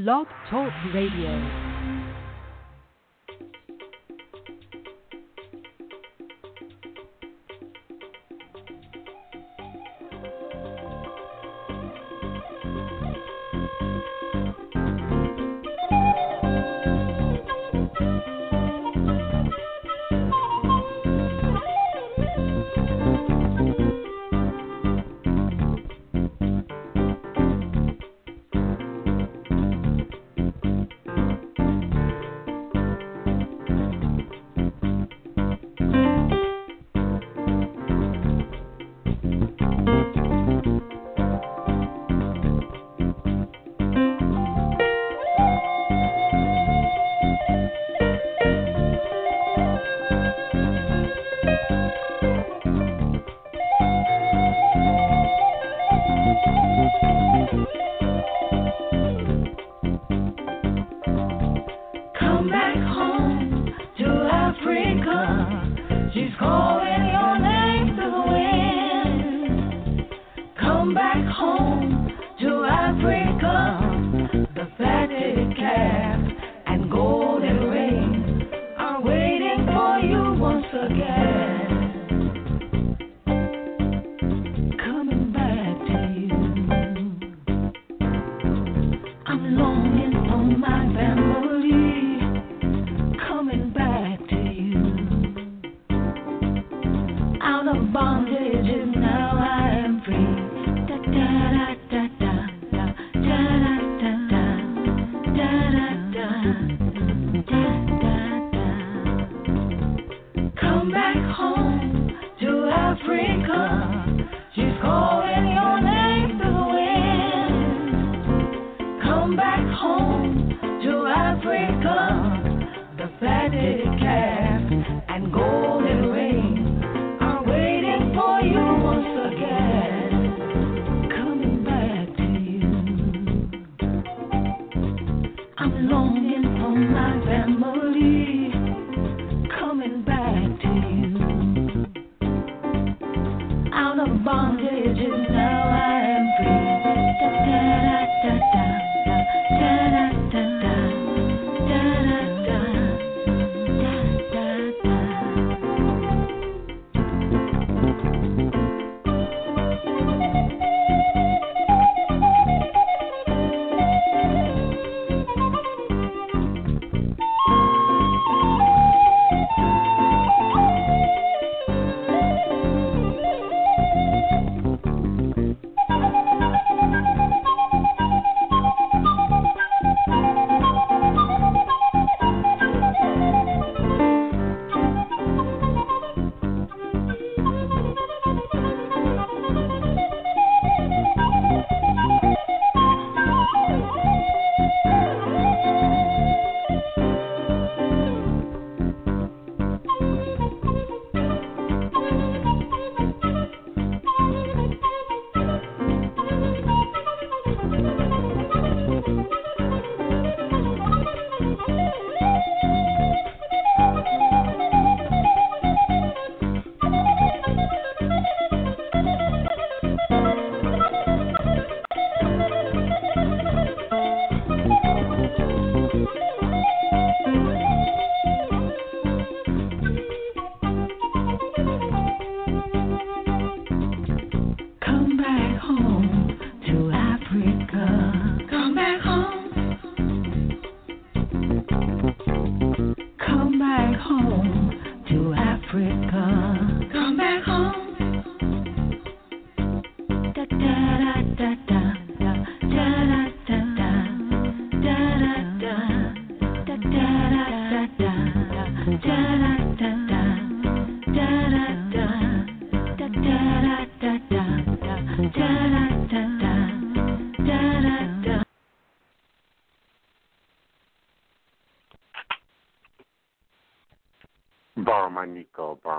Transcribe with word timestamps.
Blog 0.00 0.26
Talk 0.48 0.72
Radio. 0.94 1.69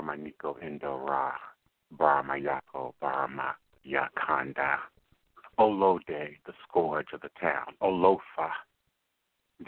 Brahma 0.02 0.24
Niko 0.24 0.56
Indo 0.64 0.98
Ra, 0.98 1.32
Barma 1.96 2.36
Yako, 2.42 2.94
Barma 3.02 3.54
Yakanda, 3.86 4.78
Olode, 5.60 6.38
the 6.46 6.54
scourge 6.68 7.08
of 7.14 7.22
the 7.22 7.30
town, 7.40 7.68
Olofa, 7.84 8.50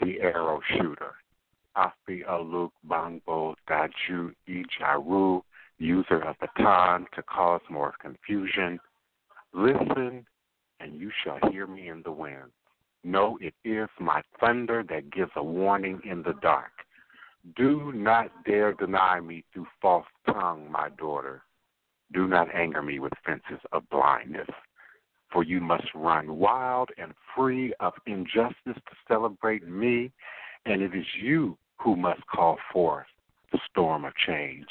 the 0.00 0.20
arrow 0.20 0.60
shooter, 0.70 1.14
Afi 1.76 2.26
Aluk 2.28 2.72
Bangbo 2.88 3.54
Daju 3.68 4.34
Ijaru, 4.48 5.42
user 5.78 6.20
of 6.22 6.34
the 6.40 6.48
time 6.58 7.06
to 7.14 7.22
cause 7.22 7.60
more 7.70 7.94
confusion. 8.02 8.80
Listen, 9.52 10.26
and 10.80 11.00
you 11.00 11.12
shall 11.22 11.38
hear 11.52 11.68
me 11.68 11.88
in 11.88 12.02
the 12.02 12.10
wind. 12.10 12.50
No, 13.04 13.38
it 13.40 13.54
is 13.64 13.88
my 14.00 14.22
thunder 14.40 14.82
that 14.88 15.12
gives 15.12 15.30
a 15.36 15.44
warning 15.44 16.00
in 16.04 16.22
the 16.22 16.34
dark. 16.42 16.72
Do 17.56 17.92
not 17.92 18.30
dare 18.44 18.72
deny 18.72 19.20
me 19.20 19.44
through 19.52 19.66
false 19.82 20.06
tongue, 20.26 20.70
my 20.70 20.88
daughter. 20.98 21.42
Do 22.12 22.26
not 22.26 22.54
anger 22.54 22.82
me 22.82 22.98
with 23.00 23.12
fences 23.24 23.60
of 23.72 23.88
blindness, 23.90 24.48
for 25.30 25.42
you 25.42 25.60
must 25.60 25.86
run 25.94 26.36
wild 26.36 26.90
and 26.96 27.12
free 27.36 27.74
of 27.80 27.92
injustice 28.06 28.54
to 28.64 28.96
celebrate 29.06 29.66
me, 29.68 30.10
and 30.64 30.80
it 30.80 30.94
is 30.94 31.04
you 31.20 31.58
who 31.78 31.96
must 31.96 32.26
call 32.28 32.56
forth 32.72 33.06
the 33.52 33.58
storm 33.70 34.04
of 34.04 34.14
change. 34.26 34.66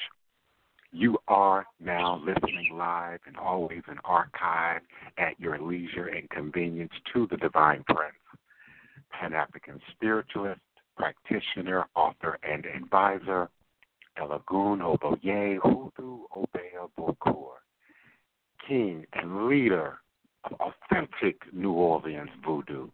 You 0.92 1.18
are 1.28 1.66
now 1.80 2.22
listening 2.24 2.76
live 2.76 3.20
and 3.28 3.38
always 3.38 3.82
in 3.88 3.98
archive 4.04 4.82
at 5.18 5.40
your 5.40 5.60
leisure 5.60 6.08
and 6.08 6.30
convenience 6.30 6.94
to 7.14 7.28
the 7.30 7.38
Divine 7.38 7.84
Prince, 7.88 8.16
Pan 9.12 9.34
African 9.34 9.80
spiritualist, 9.92 10.62
practitioner, 10.98 11.86
author, 11.96 12.38
and 12.44 12.66
advisor, 12.66 13.50
Elegun 14.20 14.80
Oloye 14.80 15.58
Hoodoo 15.62 16.20
Obeah 16.36 16.88
Bokor, 16.98 17.56
king 18.68 19.06
and 19.14 19.48
leader 19.48 20.00
of 20.44 20.54
authentic 20.60 21.38
New 21.52 21.72
Orleans 21.74 22.30
voodoo 22.46 22.90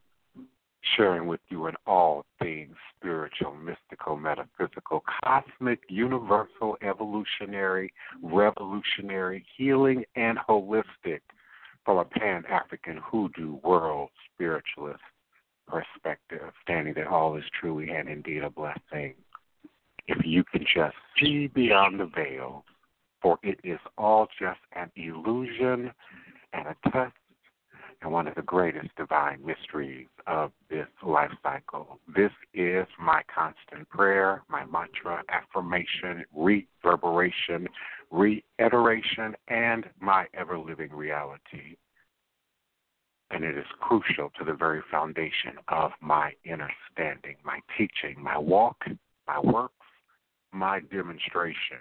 sharing 0.95 1.27
with 1.27 1.41
you 1.49 1.67
in 1.67 1.75
all 1.85 2.25
things 2.41 2.75
spiritual, 2.95 3.53
mystical, 3.55 4.15
metaphysical, 4.15 5.03
cosmic, 5.23 5.79
universal, 5.89 6.77
evolutionary, 6.81 7.91
revolutionary, 8.21 9.45
healing, 9.57 10.03
and 10.15 10.37
holistic 10.37 11.19
from 11.85 11.97
a 11.97 12.05
pan 12.05 12.43
African 12.49 12.99
hoodoo 13.03 13.55
world 13.63 14.09
spiritualist 14.33 15.01
perspective, 15.69 16.51
standing 16.63 16.93
that 16.95 17.07
all 17.07 17.35
is 17.35 17.43
truly 17.59 17.89
and 17.89 18.09
indeed 18.09 18.43
a 18.43 18.49
blessing. 18.49 19.15
If 20.07 20.25
you 20.25 20.43
can 20.43 20.65
just 20.73 20.95
see 21.19 21.47
beyond 21.47 21.99
the 21.99 22.07
veil, 22.07 22.65
for 23.21 23.37
it 23.43 23.59
is 23.63 23.79
all 23.97 24.27
just 24.39 24.59
an 24.73 24.91
illusion 24.95 25.91
and 26.53 26.67
a 26.67 26.75
test 26.89 27.13
and 28.01 28.11
one 28.11 28.27
of 28.27 28.35
the 28.35 28.41
greatest 28.41 28.95
divine 28.95 29.39
mysteries 29.45 30.07
of 30.25 30.51
this 30.69 30.87
life 31.05 31.31
cycle. 31.43 31.99
This 32.15 32.31
is 32.53 32.87
my 32.99 33.21
constant 33.33 33.89
prayer, 33.89 34.43
my 34.49 34.65
mantra, 34.65 35.21
affirmation, 35.29 36.23
reverberation, 36.33 37.67
reiteration, 38.09 39.35
and 39.49 39.85
my 39.99 40.27
ever 40.33 40.57
living 40.57 40.91
reality. 40.93 41.75
And 43.31 43.43
it 43.43 43.57
is 43.57 43.65
crucial 43.79 44.31
to 44.39 44.43
the 44.43 44.53
very 44.53 44.81
foundation 44.89 45.53
of 45.67 45.91
my 46.01 46.33
understanding, 46.51 47.35
my 47.43 47.59
teaching, 47.77 48.21
my 48.21 48.37
walk, 48.37 48.77
my 49.27 49.39
works, 49.39 49.73
my 50.51 50.79
demonstration 50.91 51.77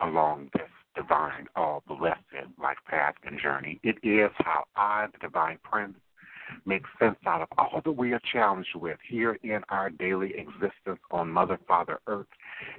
along 0.00 0.50
this 0.54 0.68
divine, 0.96 1.46
all 1.56 1.82
blessed 1.86 2.18
life 2.60 2.78
path 2.88 3.14
and 3.24 3.40
journey. 3.40 3.80
It 3.82 3.96
is 4.02 4.30
how 4.38 4.64
I, 4.76 5.06
the 5.12 5.18
divine 5.18 5.58
prince, 5.62 5.94
make 6.66 6.82
sense 6.98 7.16
out 7.26 7.42
of 7.42 7.48
all 7.58 7.80
that 7.84 7.92
we 7.92 8.12
are 8.12 8.20
challenged 8.32 8.74
with 8.74 8.98
here 9.08 9.38
in 9.42 9.60
our 9.68 9.90
daily 9.90 10.34
existence 10.36 11.00
on 11.10 11.30
Mother, 11.30 11.58
Father, 11.66 12.00
Earth. 12.06 12.26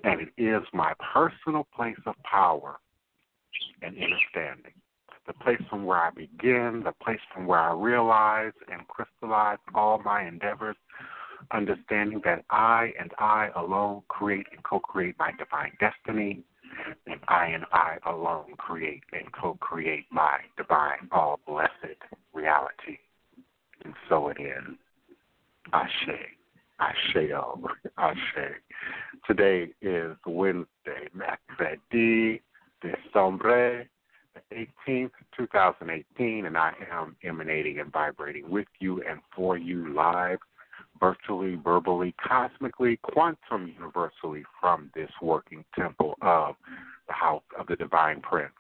And 0.04 0.22
it 0.22 0.30
is 0.38 0.64
my 0.74 0.94
personal 1.14 1.68
place 1.76 1.98
of 2.06 2.16
power 2.24 2.78
and 3.82 3.96
understanding. 3.96 4.74
The 5.28 5.34
place 5.34 5.62
from 5.70 5.86
where 5.86 5.98
I 5.98 6.12
begin, 6.12 6.84
the 6.84 6.94
place 7.04 7.20
from 7.34 7.48
where 7.48 7.60
I 7.60 7.74
realize 7.74 8.54
and 8.72 8.88
crystallize 8.88 9.58
all 9.74 10.02
my 10.04 10.28
endeavors, 10.28 10.76
understanding 11.52 12.22
that 12.26 12.46
I 12.50 12.92
and 13.00 13.12
I 13.18 13.50
alone 13.56 14.04
create 14.08 14.46
and 14.52 14.64
co 14.64 14.80
create 14.80 15.16
my 15.18 15.32
divine 15.38 15.72
destiny 15.80 16.44
and 17.08 17.20
I 17.28 17.48
and 17.48 17.66
I 17.72 17.98
alone 18.06 18.54
create 18.58 19.04
and 19.14 19.32
co 19.32 19.56
create 19.56 20.06
my 20.12 20.38
divine, 20.58 21.08
all 21.12 21.40
blessed 21.48 22.00
reality. 22.34 23.00
And 23.84 23.94
so 24.10 24.30
it 24.30 24.38
is. 24.40 24.76
Ashe. 25.74 26.10
Asheo. 26.80 27.62
Ashe. 27.98 28.56
Today 29.26 29.70
is 29.82 30.16
Wednesday, 30.26 31.10
Mercredi 31.14 32.42
Decembre, 32.82 33.86
the 33.86 33.95
18th, 34.54 35.12
2018, 35.38 36.46
and 36.46 36.58
I 36.58 36.74
am 36.92 37.16
emanating 37.24 37.80
and 37.80 37.92
vibrating 37.92 38.50
with 38.50 38.68
you 38.80 39.02
and 39.10 39.20
for 39.36 39.58
you 39.58 39.94
live 39.94 40.40
virtually, 41.00 41.56
verbally, 41.56 42.14
cosmically, 42.26 42.98
quantum 43.04 43.74
universally 43.78 44.44
from 44.60 44.92
this 44.96 45.10
working 45.22 45.64
temple 45.78 46.16
of 46.22 46.56
the 47.08 47.14
House 47.14 47.44
of 47.60 47.68
the 47.68 47.76
Divine 47.76 48.22
Prince. 48.22 48.54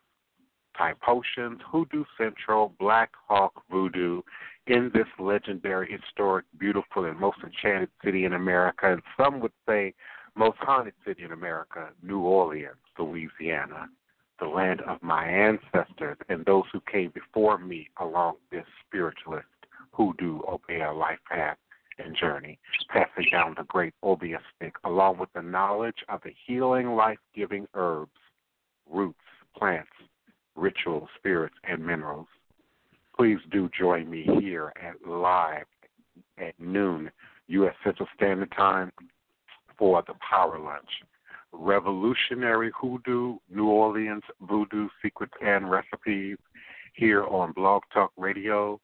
Thai 0.77 0.93
potions, 1.01 1.61
Hoodoo 1.71 2.03
Central, 2.17 2.73
Black 2.79 3.11
Hawk 3.27 3.53
Voodoo, 3.71 4.21
in 4.67 4.91
this 4.93 5.07
legendary, 5.19 5.89
historic, 5.91 6.45
beautiful, 6.57 7.05
and 7.05 7.17
most 7.17 7.37
enchanted 7.43 7.89
city 8.03 8.25
in 8.25 8.33
America, 8.33 8.91
and 8.91 9.01
some 9.15 9.39
would 9.39 9.53
say 9.67 9.93
most 10.35 10.57
haunted 10.59 10.93
city 11.05 11.23
in 11.23 11.31
America, 11.31 11.89
New 12.03 12.19
Orleans, 12.19 12.75
Louisiana, 12.99 13.87
the 14.39 14.45
land 14.45 14.81
of 14.81 15.01
my 15.01 15.25
ancestors 15.25 16.17
and 16.29 16.45
those 16.45 16.63
who 16.71 16.81
came 16.91 17.11
before 17.13 17.57
me 17.57 17.89
along 17.99 18.35
this 18.51 18.65
spiritualist 18.85 19.47
hoodoo 19.91 20.39
obeah 20.47 20.91
life 20.91 21.19
path 21.29 21.57
and 21.97 22.15
journey, 22.15 22.59
passing 22.89 23.25
down 23.31 23.55
the 23.57 23.63
great 23.63 23.93
obeah 24.03 24.41
stick, 24.55 24.75
along 24.83 25.17
with 25.17 25.29
the 25.33 25.41
knowledge 25.41 26.03
of 26.09 26.19
the 26.23 26.33
healing, 26.45 26.95
life 26.95 27.19
giving 27.33 27.65
herbs, 27.73 28.11
roots, 28.89 29.17
plants, 29.57 29.89
rituals, 30.55 31.07
spirits, 31.17 31.55
and 31.63 31.85
minerals. 31.85 32.27
Please 33.15 33.39
do 33.51 33.69
join 33.77 34.09
me 34.09 34.27
here 34.41 34.73
at 34.81 35.07
live 35.07 35.65
at 36.37 36.59
noon 36.59 37.09
U.S. 37.47 37.73
Central 37.83 38.07
Standard 38.15 38.51
Time 38.51 38.91
for 39.77 40.03
the 40.07 40.13
Power 40.29 40.59
Lunch 40.59 40.89
revolutionary 41.57 42.71
hoodoo, 42.79 43.37
New 43.49 43.67
Orleans 43.67 44.21
voodoo 44.41 44.87
secrets 45.01 45.33
and 45.41 45.69
recipes 45.69 46.37
here 46.93 47.25
on 47.25 47.51
Blog 47.51 47.83
Talk 47.93 48.13
Radio, 48.17 48.79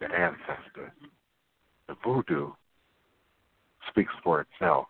the 0.00 0.06
ancestors, 0.06 0.92
the 1.88 1.96
voodoo 2.04 2.52
speaks 3.92 4.12
for 4.24 4.40
itself. 4.40 4.86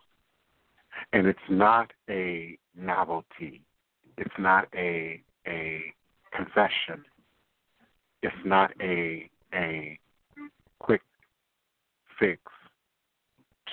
And 1.12 1.26
it's 1.26 1.38
not 1.48 1.90
a 2.08 2.58
novelty. 2.76 3.62
It's 4.16 4.34
not 4.38 4.68
a 4.74 5.22
a 5.46 5.92
confession. 6.34 7.04
It's 8.22 8.34
not 8.44 8.70
a 8.80 9.28
a 9.54 9.98
quick 10.78 11.02
fix 12.18 12.40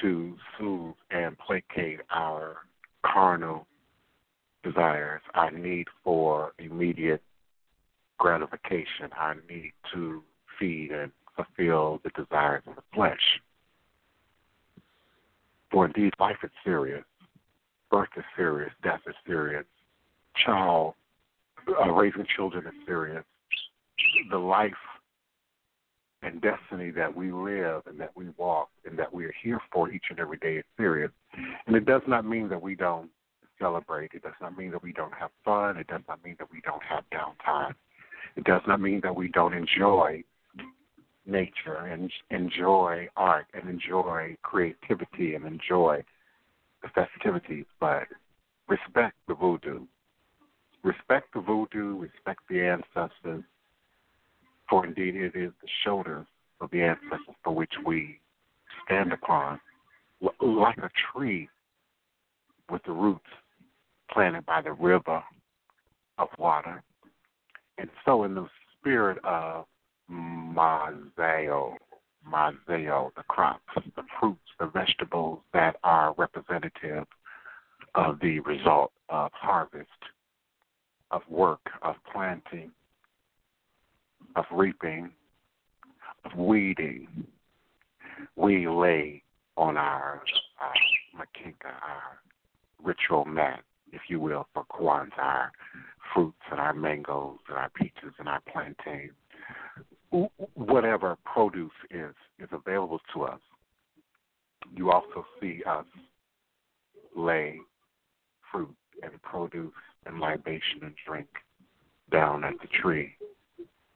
to 0.02 0.36
soothe 0.58 0.96
and 1.12 1.38
placate 1.38 2.00
our 2.10 2.58
carnal 3.06 3.68
desires, 4.64 5.22
our 5.36 5.52
need 5.52 5.88
for 6.04 6.54
immediate 6.58 7.22
gratification, 8.18 9.10
our 9.18 9.38
need 9.50 9.72
to 9.94 10.22
feed 10.60 10.92
and 10.92 11.12
fulfill 11.36 12.02
the 12.04 12.10
desires 12.22 12.64
of 12.68 12.76
the 12.76 12.84
flesh. 12.94 13.40
For 15.72 15.86
indeed, 15.86 16.14
life 16.20 16.38
is 16.44 16.52
serious. 16.64 17.04
Birth 17.92 18.10
is 18.18 18.24
serious. 18.36 18.72
Death 18.84 19.02
is 19.08 19.16
serious. 19.26 19.66
Child, 20.46 20.94
uh, 21.68 21.92
raising 21.92 22.26
children 22.36 22.66
is 22.68 22.74
serious. 22.86 23.24
The 24.32 24.38
life 24.38 24.72
and 26.22 26.42
destiny 26.42 26.92
that 26.92 27.16
we 27.16 27.32
live 27.32 27.84
and 27.88 28.00
that 28.00 28.12
we 28.16 28.30
walk 28.38 28.70
and 28.86 28.98
that 29.00 29.14
we 29.14 29.26
are 29.26 29.34
here 29.42 29.60
for 29.72 29.90
each 29.90 30.06
and 30.10 30.20
every 30.20 30.38
day 30.38 30.58
is 30.58 30.66
serious. 30.78 31.12
And 31.66 31.76
it 31.76 31.86
does 31.86 32.02
not 32.08 32.26
mean 32.26 32.50
that 32.50 32.62
we 32.62 32.76
don't 32.76 33.10
celebrate. 33.60 34.12
It 34.14 34.24
does 34.24 34.34
not 34.42 34.58
mean 34.58 34.72
that 34.72 34.84
we 34.84 34.94
don't 34.94 35.14
have 35.14 35.32
fun. 35.46 35.78
It 35.78 35.88
does 35.88 36.02
not 36.08 36.24
mean 36.24 36.36
that 36.40 36.52
we 36.52 36.62
don't 36.62 36.84
have 36.84 37.04
downtime. 37.14 37.74
It 38.36 38.44
does 38.44 38.62
not 38.68 38.82
mean 38.82 39.02
that 39.04 39.16
we 39.16 39.30
don't 39.30 39.54
enjoy 39.54 40.24
nature 41.30 41.76
and 41.76 42.12
enjoy 42.32 43.08
art 43.16 43.46
and 43.54 43.70
enjoy 43.70 44.36
creativity 44.42 45.36
and 45.36 45.46
enjoy 45.46 46.04
the 46.82 46.90
festivities, 46.90 47.66
but 47.80 48.04
respect 48.68 49.16
the 49.28 49.36
voodoo. 49.36 49.86
Respect 50.84 51.34
the 51.34 51.42
voodoo, 51.42 51.98
respect 51.98 52.40
the 52.50 52.62
ancestors, 52.62 53.44
for 54.70 54.86
indeed 54.86 55.16
it 55.16 55.36
is 55.36 55.52
the 55.62 55.68
shoulders 55.84 56.26
of 56.62 56.72
the 56.72 56.82
ancestors 56.82 57.36
for 57.44 57.54
which 57.54 57.74
we 57.86 58.20
stand 58.86 59.12
upon, 59.12 59.60
like 60.42 60.78
a 60.78 60.90
tree 61.12 61.50
with 62.70 62.82
the 62.86 62.92
roots 62.92 63.26
planted 64.12 64.46
by 64.46 64.62
the 64.62 64.72
river 64.72 65.22
of 66.18 66.28
water. 66.38 66.82
And 67.78 67.90
so, 68.06 68.24
in 68.24 68.36
the 68.36 68.48
spirit 68.80 69.18
of 69.24 69.66
Mazao, 70.60 71.78
Mazao, 72.30 73.12
the 73.16 73.24
crops, 73.30 73.64
the 73.96 74.04
fruits, 74.20 74.40
the 74.60 74.66
vegetables 74.66 75.40
that 75.54 75.78
are 75.86 76.14
representative 76.18 77.06
of 77.96 78.20
the 78.22 78.42
result 78.42 78.92
of 79.08 79.32
harvest, 79.34 79.88
of 81.12 81.22
work, 81.30 81.62
of 81.82 81.96
planting, 82.12 82.72
of 84.36 84.44
reaping, 84.52 85.10
of 86.26 86.38
weeding. 86.38 87.08
We 88.36 88.68
lay 88.68 89.24
on 89.56 89.78
our, 89.78 90.22
our 90.60 90.74
makinka, 91.16 91.72
our 91.82 92.20
ritual 92.84 93.24
mat, 93.24 93.64
if 93.94 94.02
you 94.10 94.20
will, 94.20 94.46
for 94.54 94.66
Kwanzaa, 94.66 95.18
our 95.18 95.52
fruits 96.14 96.36
and 96.52 96.60
our 96.60 96.74
mangoes 96.74 97.38
and 97.48 97.58
our 97.58 97.70
peaches 97.70 98.14
and 98.20 98.28
our 98.28 98.42
plantains, 98.52 99.14
whatever 100.56 101.18
produce 101.24 101.72
is 101.92 102.16
is 102.40 102.50
available 102.52 103.00
to 103.14 103.24
us. 103.24 103.40
You 104.76 104.92
also 104.92 105.26
see 105.40 105.62
us 105.68 105.86
lay 107.16 107.60
fruit 108.52 108.74
and 109.04 109.22
produce 109.22 109.72
and 110.06 110.20
libation 110.20 110.82
and 110.82 110.94
drink 111.06 111.28
down 112.12 112.44
at 112.44 112.54
the 112.62 112.68
tree 112.82 113.16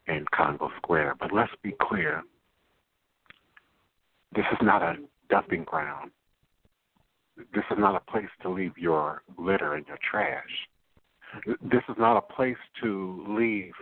in 0.07 0.25
Congo 0.35 0.69
Square. 0.77 1.15
But 1.19 1.31
let's 1.33 1.51
be 1.61 1.75
clear 1.81 2.23
this 4.35 4.45
is 4.51 4.59
not 4.61 4.81
a 4.81 4.95
dumping 5.29 5.63
ground. 5.63 6.11
This 7.37 7.63
is 7.71 7.77
not 7.79 7.95
a 7.95 8.11
place 8.11 8.29
to 8.43 8.49
leave 8.49 8.77
your 8.77 9.23
litter 9.37 9.73
and 9.73 9.85
your 9.87 9.97
trash. 10.09 10.43
This 11.61 11.81
is 11.89 11.95
not 11.97 12.17
a 12.17 12.21
place 12.21 12.57
to 12.81 13.25
leave 13.27 13.73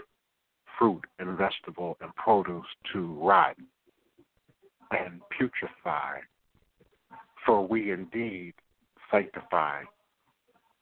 fruit 0.81 1.03
and 1.19 1.38
vegetable 1.38 1.95
and 2.01 2.13
produce 2.15 2.65
to 2.91 3.13
rot 3.21 3.55
and 4.89 5.21
putrefy, 5.29 6.21
for 7.45 7.67
we 7.67 7.91
indeed 7.91 8.53
sanctify 9.11 9.83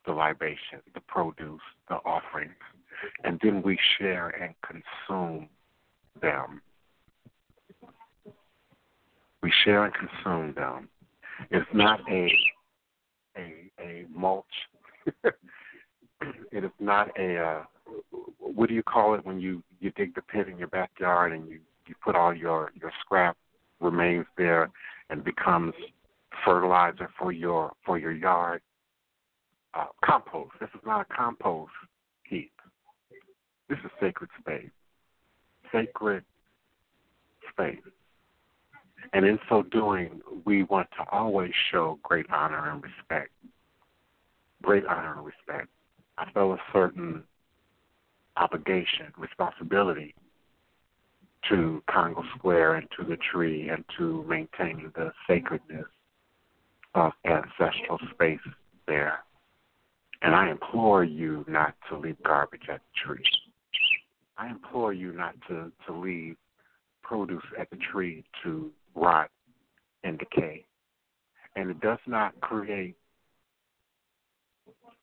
the 0.06 0.12
libation, 0.12 0.80
the 0.94 1.00
produce, 1.00 1.60
the 1.90 1.96
offerings, 1.96 2.54
and 3.24 3.38
then 3.42 3.60
we 3.60 3.78
share 3.98 4.30
and 4.30 4.54
consume 4.66 5.46
them. 6.22 6.62
We 9.42 9.52
share 9.64 9.84
and 9.84 9.94
consume 9.94 10.54
them. 10.54 10.88
It's 11.50 11.68
not 11.74 12.00
a 12.10 12.32
a 13.36 13.70
a 13.78 14.06
mulch. 14.14 14.44
it 15.24 16.64
is 16.64 16.70
not 16.80 17.08
a 17.18 17.36
uh, 17.36 17.64
what 18.54 18.68
do 18.68 18.74
you 18.74 18.82
call 18.82 19.14
it 19.14 19.24
when 19.24 19.40
you 19.40 19.62
you 19.80 19.90
dig 19.96 20.14
the 20.14 20.22
pit 20.22 20.48
in 20.48 20.58
your 20.58 20.68
backyard 20.68 21.32
and 21.32 21.48
you 21.48 21.60
you 21.86 21.94
put 22.04 22.14
all 22.14 22.34
your 22.34 22.72
your 22.80 22.92
scrap 23.00 23.36
remains 23.80 24.26
there 24.36 24.70
and 25.08 25.24
becomes 25.24 25.74
fertilizer 26.44 27.10
for 27.18 27.32
your 27.32 27.72
for 27.84 27.98
your 27.98 28.12
yard. 28.12 28.62
Uh, 29.72 29.84
compost. 30.04 30.50
This 30.58 30.68
is 30.74 30.80
not 30.84 31.06
a 31.08 31.14
compost 31.14 31.70
heap. 32.24 32.50
This 33.68 33.78
is 33.84 33.90
sacred 34.00 34.28
space. 34.40 34.70
Sacred 35.72 36.24
space. 37.52 37.78
And 39.12 39.24
in 39.24 39.38
so 39.48 39.62
doing, 39.62 40.20
we 40.44 40.64
want 40.64 40.88
to 40.98 41.08
always 41.12 41.52
show 41.70 42.00
great 42.02 42.26
honor 42.30 42.68
and 42.70 42.82
respect. 42.82 43.30
Great 44.62 44.84
honor 44.86 45.14
and 45.16 45.24
respect. 45.24 45.68
I 46.18 46.30
feel 46.32 46.52
a 46.52 46.58
certain 46.72 47.22
obligation, 48.36 49.12
responsibility 49.18 50.14
to 51.48 51.82
Congo 51.90 52.22
Square 52.36 52.74
and 52.76 52.88
to 52.98 53.04
the 53.04 53.16
tree 53.32 53.68
and 53.68 53.84
to 53.98 54.24
maintaining 54.28 54.92
the 54.94 55.12
sacredness 55.26 55.86
of 56.94 57.12
ancestral 57.24 57.98
space 58.12 58.38
there. 58.86 59.20
And 60.22 60.34
I 60.34 60.50
implore 60.50 61.02
you 61.02 61.44
not 61.48 61.74
to 61.88 61.96
leave 61.96 62.22
garbage 62.24 62.68
at 62.68 62.80
the 62.80 63.06
tree. 63.06 63.24
I 64.36 64.50
implore 64.50 64.92
you 64.92 65.12
not 65.12 65.34
to, 65.48 65.72
to 65.86 65.92
leave 65.92 66.36
produce 67.02 67.42
at 67.58 67.68
the 67.70 67.76
tree 67.76 68.24
to 68.44 68.70
rot 68.94 69.30
and 70.04 70.18
decay. 70.18 70.64
and 71.56 71.70
it 71.70 71.80
does 71.80 71.98
not 72.06 72.38
create 72.40 72.96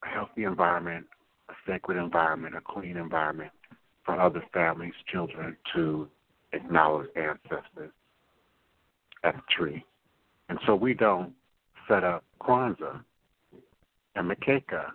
a 0.03 0.07
healthy 0.07 0.43
environment, 0.43 1.05
a 1.50 1.54
sacred 1.68 1.98
environment, 1.98 2.56
a 2.56 2.62
clean 2.62 2.98
environment 2.98 3.51
for 4.06 4.20
other 4.20 4.44
families, 4.54 4.94
children 5.12 5.56
to 5.75 6.08
acknowledge 6.54 7.10
ancestors 7.16 7.92
at 9.24 9.36
the 9.36 9.42
tree. 9.50 9.86
And 10.50 10.60
so 10.66 10.75
we 10.75 10.94
don't 10.94 11.34
set 11.88 12.04
up 12.04 12.24
Kwanzaa 12.42 13.01
and 14.16 14.32
Mkeka 14.32 14.86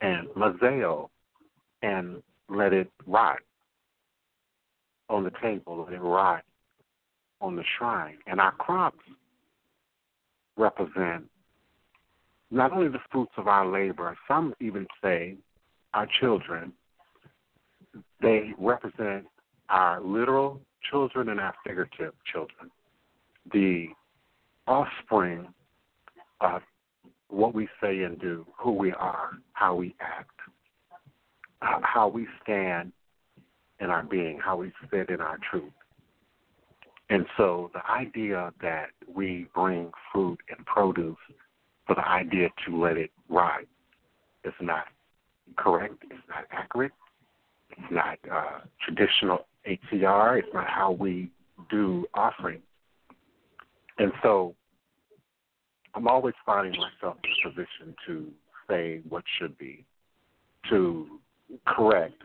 and 0.00 0.28
Mazao 0.28 1.08
and 1.82 2.22
let 2.48 2.72
it 2.72 2.90
rot 3.06 3.38
on 5.08 5.24
the 5.24 5.32
table, 5.42 5.84
let 5.84 5.92
it 5.92 6.00
rot 6.00 6.42
on 7.40 7.56
the 7.56 7.64
shrine. 7.78 8.16
And 8.26 8.40
our 8.40 8.52
crops 8.52 9.04
represent 10.56 11.24
not 12.54 12.72
only 12.72 12.88
the 12.88 13.00
fruits 13.10 13.32
of 13.36 13.48
our 13.48 13.66
labor, 13.66 14.16
some 14.28 14.54
even 14.60 14.86
say 15.02 15.36
our 15.92 16.06
children, 16.20 16.72
they 18.22 18.52
represent 18.58 19.26
our 19.68 20.00
literal 20.00 20.60
children 20.88 21.30
and 21.30 21.40
our 21.40 21.54
figurative 21.66 22.12
children, 22.30 22.70
the 23.52 23.88
offspring 24.68 25.48
of 26.40 26.62
what 27.28 27.54
we 27.54 27.68
say 27.82 28.02
and 28.02 28.20
do, 28.20 28.46
who 28.56 28.70
we 28.70 28.92
are, 28.92 29.30
how 29.54 29.74
we 29.74 29.94
act, 30.00 30.30
uh, 31.60 31.80
how 31.82 32.06
we 32.06 32.26
stand 32.42 32.92
in 33.80 33.90
our 33.90 34.04
being, 34.04 34.38
how 34.38 34.56
we 34.56 34.70
sit 34.92 35.10
in 35.10 35.20
our 35.20 35.38
truth. 35.50 35.72
And 37.10 37.26
so 37.36 37.70
the 37.74 37.84
idea 37.90 38.52
that 38.62 38.90
we 39.12 39.48
bring 39.54 39.90
fruit 40.12 40.38
and 40.56 40.64
produce 40.66 41.16
for 41.86 41.94
the 41.94 42.06
idea 42.06 42.48
to 42.66 42.76
let 42.80 42.96
it 42.96 43.10
ride. 43.28 43.66
is 44.44 44.52
not 44.60 44.84
correct, 45.56 45.94
it's 46.10 46.20
not 46.28 46.44
accurate, 46.50 46.92
it's 47.70 47.90
not 47.90 48.18
uh, 48.30 48.60
traditional 48.84 49.46
HCR, 49.68 50.38
it's 50.38 50.48
not 50.52 50.68
how 50.68 50.92
we 50.92 51.30
do 51.70 52.06
offering. 52.14 52.60
And 53.98 54.12
so 54.22 54.54
I'm 55.94 56.08
always 56.08 56.34
finding 56.44 56.80
myself 56.80 57.16
in 57.24 57.30
a 57.30 57.50
position 57.50 57.94
to 58.06 58.26
say 58.68 59.00
what 59.08 59.24
should 59.38 59.56
be, 59.58 59.84
to 60.70 61.20
correct 61.66 62.20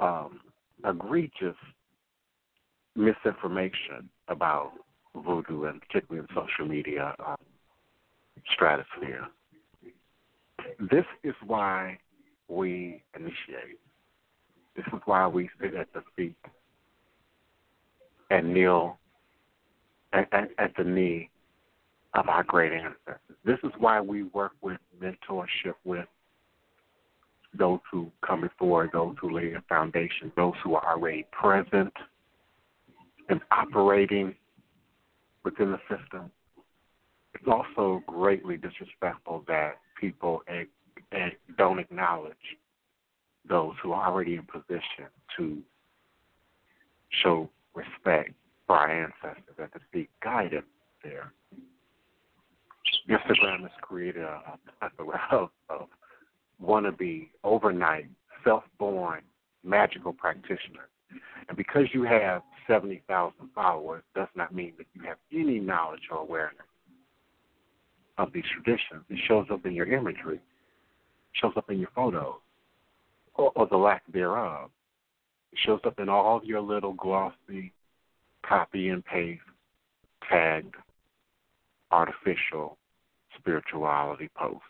um, 0.00 0.40
egregious 0.84 1.56
misinformation 2.96 4.08
about 4.28 4.72
voodoo, 5.14 5.64
and 5.64 5.80
particularly 5.82 6.26
in 6.28 6.34
social 6.34 6.66
media 6.66 7.14
um, 7.24 7.36
stratosphere. 8.52 9.26
This 10.90 11.04
is 11.22 11.34
why 11.46 11.98
we 12.48 13.02
initiate. 13.14 13.78
This 14.76 14.86
is 14.92 15.00
why 15.04 15.26
we 15.26 15.48
sit 15.60 15.74
at 15.74 15.92
the 15.92 16.02
feet 16.16 16.36
and 18.30 18.52
kneel 18.52 18.98
at, 20.12 20.28
at, 20.32 20.50
at 20.58 20.72
the 20.76 20.84
knee 20.84 21.30
of 22.14 22.28
our 22.28 22.42
great 22.44 22.72
ancestors. 22.72 23.36
This 23.44 23.58
is 23.62 23.70
why 23.78 24.00
we 24.00 24.24
work 24.24 24.52
with 24.62 24.78
mentorship 25.00 25.74
with 25.84 26.06
those 27.56 27.80
who 27.90 28.10
come 28.26 28.40
before, 28.40 28.88
those 28.92 29.14
who 29.20 29.30
lay 29.30 29.52
a 29.52 29.62
foundation, 29.68 30.32
those 30.36 30.54
who 30.62 30.74
are 30.74 30.94
already 30.94 31.24
present 31.30 31.92
and 33.28 33.40
operating 33.50 34.34
within 35.44 35.70
the 35.72 35.78
system. 35.88 36.30
Also 37.46 38.02
greatly 38.06 38.56
disrespectful 38.56 39.44
that 39.46 39.78
people 40.00 40.42
don't 41.58 41.78
acknowledge 41.78 42.34
those 43.48 43.74
who 43.82 43.92
are 43.92 44.08
already 44.08 44.36
in 44.36 44.42
position 44.44 45.06
to 45.36 45.58
show 47.22 47.48
respect 47.74 48.32
for 48.66 48.76
our 48.76 48.90
ancestors 48.90 49.54
and 49.58 49.72
to 49.72 49.80
seek 49.92 50.08
guidance 50.22 50.64
there. 51.02 51.32
Instagram 53.08 53.60
has 53.62 53.70
created 53.82 54.22
a 54.22 54.58
plethora 54.78 55.20
of, 55.30 55.50
of 55.68 55.88
wannabe, 56.62 57.28
overnight, 57.42 58.06
self 58.42 58.64
born, 58.78 59.20
magical 59.62 60.12
practitioners. 60.12 60.88
And 61.48 61.56
because 61.56 61.84
you 61.92 62.04
have 62.04 62.42
70,000 62.66 63.34
followers, 63.54 64.02
does 64.14 64.28
not 64.34 64.54
mean 64.54 64.72
that 64.78 64.86
you 64.94 65.02
have 65.06 65.18
any 65.32 65.60
knowledge 65.60 66.08
or 66.10 66.18
awareness 66.18 66.64
of 68.18 68.32
these 68.32 68.44
traditions. 68.52 69.04
It 69.08 69.18
shows 69.26 69.46
up 69.50 69.66
in 69.66 69.72
your 69.72 69.86
imagery, 69.92 70.40
shows 71.32 71.52
up 71.56 71.70
in 71.70 71.78
your 71.78 71.90
photos, 71.94 72.34
or, 73.34 73.52
or 73.56 73.66
the 73.66 73.76
lack 73.76 74.02
thereof. 74.12 74.70
It 75.52 75.58
shows 75.64 75.80
up 75.84 75.98
in 75.98 76.08
all 76.08 76.40
your 76.44 76.60
little 76.60 76.94
glossy 76.94 77.72
copy 78.46 78.88
and 78.88 79.04
paste 79.04 79.40
tagged 80.28 80.74
artificial 81.90 82.76
spirituality 83.38 84.30
post. 84.36 84.60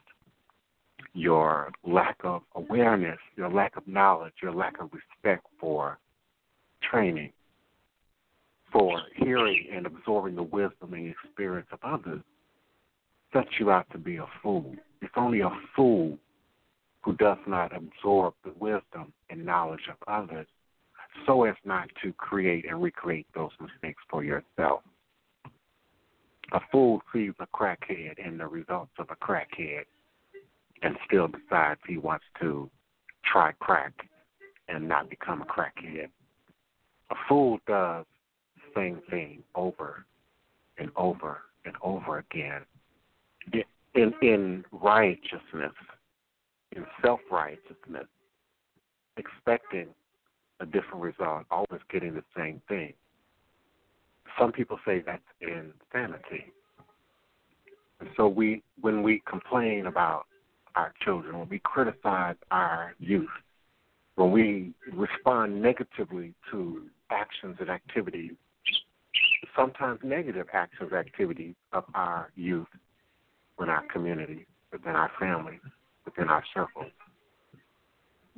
Your 1.12 1.70
lack 1.86 2.16
of 2.24 2.42
awareness, 2.56 3.18
your 3.36 3.50
lack 3.50 3.76
of 3.76 3.86
knowledge, 3.86 4.32
your 4.42 4.52
lack 4.52 4.80
of 4.80 4.90
respect 4.92 5.46
for 5.60 5.98
training, 6.90 7.32
for 8.72 9.00
hearing 9.16 9.66
and 9.72 9.86
absorbing 9.86 10.34
the 10.34 10.42
wisdom 10.42 10.92
and 10.92 11.14
experience 11.24 11.68
of 11.70 11.78
others 11.84 12.20
sets 13.34 13.50
you 13.58 13.70
out 13.70 13.86
to 13.90 13.98
be 13.98 14.16
a 14.16 14.26
fool. 14.42 14.74
It's 15.02 15.12
only 15.16 15.40
a 15.40 15.50
fool 15.76 16.16
who 17.02 17.14
does 17.16 17.38
not 17.46 17.72
absorb 17.76 18.34
the 18.44 18.52
wisdom 18.58 19.12
and 19.28 19.44
knowledge 19.44 19.88
of 19.90 19.96
others 20.06 20.46
so 21.26 21.44
as 21.44 21.56
not 21.64 21.88
to 22.02 22.12
create 22.14 22.64
and 22.68 22.82
recreate 22.82 23.26
those 23.34 23.50
mistakes 23.60 24.02
for 24.08 24.24
yourself. 24.24 24.80
A 26.52 26.60
fool 26.72 27.02
sees 27.12 27.32
a 27.40 27.46
crackhead 27.46 28.14
and 28.24 28.38
the 28.38 28.46
results 28.46 28.92
of 28.98 29.08
a 29.10 29.16
crackhead 29.16 29.84
and 30.82 30.96
still 31.06 31.28
decides 31.28 31.80
he 31.86 31.98
wants 31.98 32.24
to 32.40 32.70
try 33.24 33.52
crack 33.60 33.92
and 34.68 34.88
not 34.88 35.10
become 35.10 35.42
a 35.42 35.46
crackhead. 35.46 36.08
A 37.10 37.14
fool 37.28 37.58
does 37.66 38.04
the 38.56 38.80
same 38.80 39.00
thing 39.10 39.42
over 39.54 40.04
and 40.78 40.90
over 40.96 41.42
and 41.64 41.74
over 41.82 42.18
again 42.18 42.62
in, 43.94 44.12
in 44.22 44.64
righteousness, 44.72 45.72
in 46.72 46.84
self 47.02 47.20
righteousness, 47.30 48.06
expecting 49.16 49.86
a 50.60 50.66
different 50.66 51.02
result, 51.02 51.44
always 51.50 51.80
getting 51.90 52.14
the 52.14 52.24
same 52.36 52.60
thing. 52.68 52.92
Some 54.38 54.52
people 54.52 54.78
say 54.86 55.02
that's 55.04 55.22
insanity. 55.40 56.46
And 58.00 58.08
so 58.16 58.28
we 58.28 58.62
when 58.80 59.02
we 59.02 59.22
complain 59.28 59.86
about 59.86 60.26
our 60.74 60.92
children, 61.02 61.38
when 61.38 61.48
we 61.48 61.60
criticize 61.60 62.34
our 62.50 62.94
youth, 62.98 63.28
when 64.16 64.32
we 64.32 64.72
respond 64.92 65.62
negatively 65.62 66.34
to 66.50 66.82
actions 67.10 67.56
and 67.60 67.70
activities, 67.70 68.32
sometimes 69.56 70.00
negative 70.02 70.48
actions 70.52 70.90
and 70.92 70.98
activities 70.98 71.54
of 71.72 71.84
our 71.94 72.30
youth 72.34 72.66
within 73.58 73.70
our 73.70 73.84
community, 73.92 74.46
within 74.72 74.92
our 74.92 75.10
family, 75.18 75.60
within 76.04 76.28
our 76.28 76.44
circle. 76.52 76.86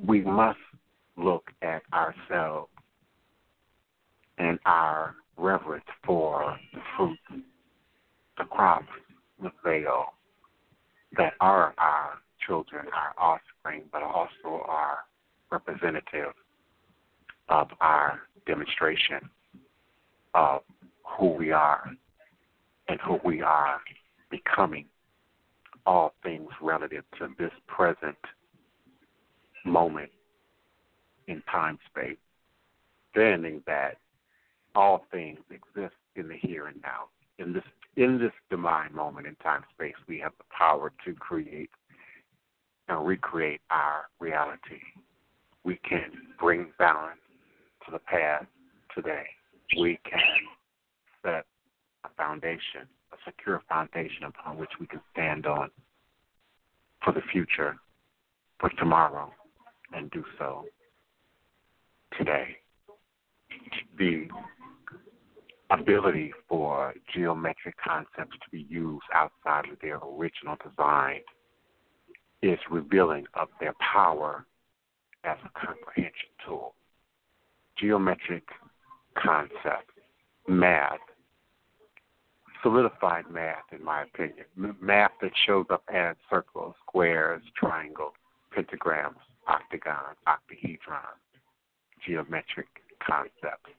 we 0.05 0.21
must 0.21 0.59
look 1.17 1.49
at 1.63 1.81
ourselves 1.91 2.69
and 4.37 4.59
our 4.65 5.15
reverence 5.37 5.85
for 6.05 6.55
the 6.73 6.79
fruit, 6.95 7.17
the 8.37 8.43
crops, 8.43 8.85
the 9.41 9.51
veil 9.63 10.05
that 11.17 11.33
are 11.39 11.73
our 11.79 12.19
children, 12.45 12.85
our 12.93 13.13
offspring, 13.17 13.83
but 13.91 14.03
also 14.03 14.63
are 14.67 14.99
representative 15.51 16.33
of 17.49 17.67
our 17.81 18.19
demonstration 18.45 19.29
of 20.33 20.61
who 21.17 21.29
we 21.29 21.51
are 21.51 21.89
and 22.87 22.99
who 23.01 23.19
we 23.23 23.41
are 23.41 23.79
becoming 24.29 24.85
all 25.87 26.13
things 26.21 26.49
relative 26.61 27.05
to 27.17 27.29
this 27.39 27.51
present 27.65 28.17
moment 29.65 30.11
in 31.27 31.41
time 31.51 31.79
space, 31.89 32.17
understanding 33.15 33.63
that 33.65 33.97
all 34.75 35.05
things 35.11 35.39
exist 35.49 35.95
in 36.15 36.27
the 36.27 36.35
here 36.35 36.67
and 36.67 36.79
now. 36.83 37.05
In 37.39 37.53
this 37.53 37.63
in 37.95 38.19
this 38.19 38.31
divine 38.51 38.93
moment 38.93 39.25
in 39.25 39.35
time 39.35 39.63
space, 39.73 39.95
we 40.07 40.19
have 40.19 40.33
the 40.37 40.43
power 40.55 40.91
to 41.03 41.13
create 41.15 41.71
and 42.87 43.05
recreate 43.05 43.61
our 43.71 44.05
reality. 44.19 44.81
We 45.63 45.79
can 45.87 46.11
bring 46.39 46.67
balance 46.77 47.19
to 47.85 47.91
the 47.91 47.99
past 47.99 48.45
today. 48.93 49.25
We 49.79 49.99
can 50.03 50.19
set 51.23 51.45
a 52.05 52.09
foundation, 52.15 52.87
a 53.25 53.31
secure 53.31 53.61
foundation 53.69 54.23
upon 54.25 54.57
which 54.57 54.71
we 54.79 54.87
can 54.87 55.01
stand 55.13 55.45
on 55.45 55.69
for 57.03 57.13
the 57.13 57.21
future, 57.31 57.77
for 58.59 58.69
tomorrow, 58.77 59.31
and 59.93 60.09
do 60.11 60.23
so 60.37 60.65
today. 62.17 62.57
The 63.97 64.27
ability 65.69 66.33
for 66.47 66.93
geometric 67.13 67.75
concepts 67.83 68.37
to 68.43 68.49
be 68.51 68.65
used 68.69 69.03
outside 69.13 69.69
of 69.71 69.79
their 69.81 69.97
original 69.97 70.55
design 70.63 71.19
is 72.41 72.59
revealing 72.69 73.25
of 73.33 73.49
their 73.59 73.73
power 73.93 74.45
as 75.23 75.37
a 75.43 75.65
comprehension 75.65 76.29
tool. 76.45 76.73
Geometric 77.77 78.43
concepts, 79.15 79.93
math, 80.47 80.99
solidified 82.67 83.23
math, 83.31 83.63
in 83.71 83.83
my 83.83 84.03
opinion, 84.03 84.45
math 84.81 85.11
that 85.21 85.31
shows 85.45 85.65
up 85.69 85.83
as 85.93 86.17
circles, 86.29 86.75
squares, 86.85 87.41
triangles, 87.57 88.11
pentagrams, 88.55 89.15
octagons, 89.47 90.17
octahedrons, 90.27 91.21
geometric 92.05 92.67
concepts 93.05 93.71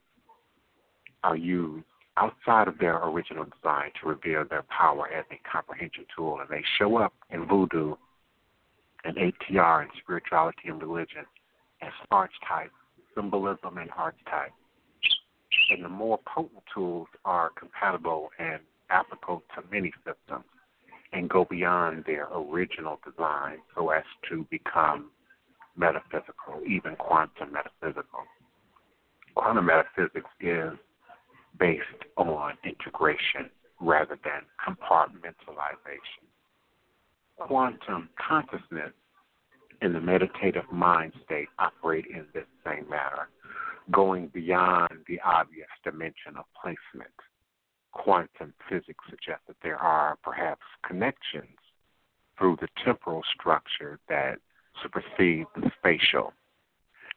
are 1.22 1.37
used 1.37 1.85
outside 2.16 2.66
of 2.66 2.79
their 2.79 2.96
original 3.05 3.44
design 3.44 3.90
to 4.01 4.09
reveal 4.09 4.44
their 4.48 4.64
power 4.74 5.09
as 5.09 5.24
a 5.31 5.38
comprehension 5.51 6.07
tool, 6.16 6.40
and 6.40 6.48
they 6.48 6.64
show 6.79 6.96
up 6.96 7.12
in 7.31 7.46
voodoo 7.46 7.94
and 9.05 9.16
ATR 9.16 9.83
and 9.83 9.90
spirituality 10.03 10.68
and 10.68 10.81
religion 10.81 11.27
as 11.83 11.92
archetypes, 12.11 12.72
symbolism 13.14 13.77
and 13.77 13.90
archetypes. 13.96 14.53
And 15.70 15.85
the 15.85 15.88
more 15.88 16.18
potent 16.27 16.62
tools 16.74 17.09
are 17.27 17.51
compatible 17.51 18.31
and 18.38 18.61
applicable 18.90 19.42
to 19.55 19.62
many 19.70 19.92
systems 20.05 20.44
and 21.12 21.29
go 21.29 21.46
beyond 21.48 22.05
their 22.07 22.29
original 22.35 23.01
design 23.05 23.59
so 23.74 23.90
as 23.90 24.05
to 24.29 24.46
become 24.51 25.11
metaphysical, 25.77 26.61
even 26.66 26.96
quantum 26.96 27.53
metaphysical. 27.53 28.20
Quantum 29.35 29.66
metaphysics 29.66 30.31
is 30.40 30.72
based 31.59 31.83
on 32.16 32.55
integration 32.64 33.51
rather 33.81 34.18
than 34.24 34.42
compartmentalization. 34.66 36.27
Quantum 37.38 38.09
consciousness 38.18 38.92
and 39.81 39.94
the 39.94 40.01
meditative 40.01 40.64
mind 40.72 41.12
state 41.24 41.48
operate 41.59 42.07
in 42.07 42.24
this 42.35 42.46
same 42.66 42.88
manner, 42.90 43.29
going 43.92 44.27
beyond 44.29 44.90
the 45.07 45.20
obvious 45.24 45.68
dimension 45.85 46.37
of 46.37 46.44
placement. 46.61 47.14
Quantum 47.98 48.54
physics 48.68 49.04
suggests 49.11 49.44
that 49.48 49.56
there 49.62 49.76
are 49.76 50.16
perhaps 50.22 50.62
connections 50.87 51.58
through 52.38 52.56
the 52.61 52.68
temporal 52.84 53.22
structure 53.34 53.98
that 54.08 54.38
supersede 54.82 55.46
the 55.56 55.70
spatial 55.78 56.32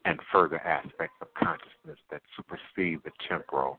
and 0.06 0.20
further 0.32 0.60
aspects 0.60 1.16
of 1.22 1.28
consciousness 1.36 2.00
that 2.10 2.22
supersede 2.36 3.00
the 3.04 3.12
temporal 3.30 3.78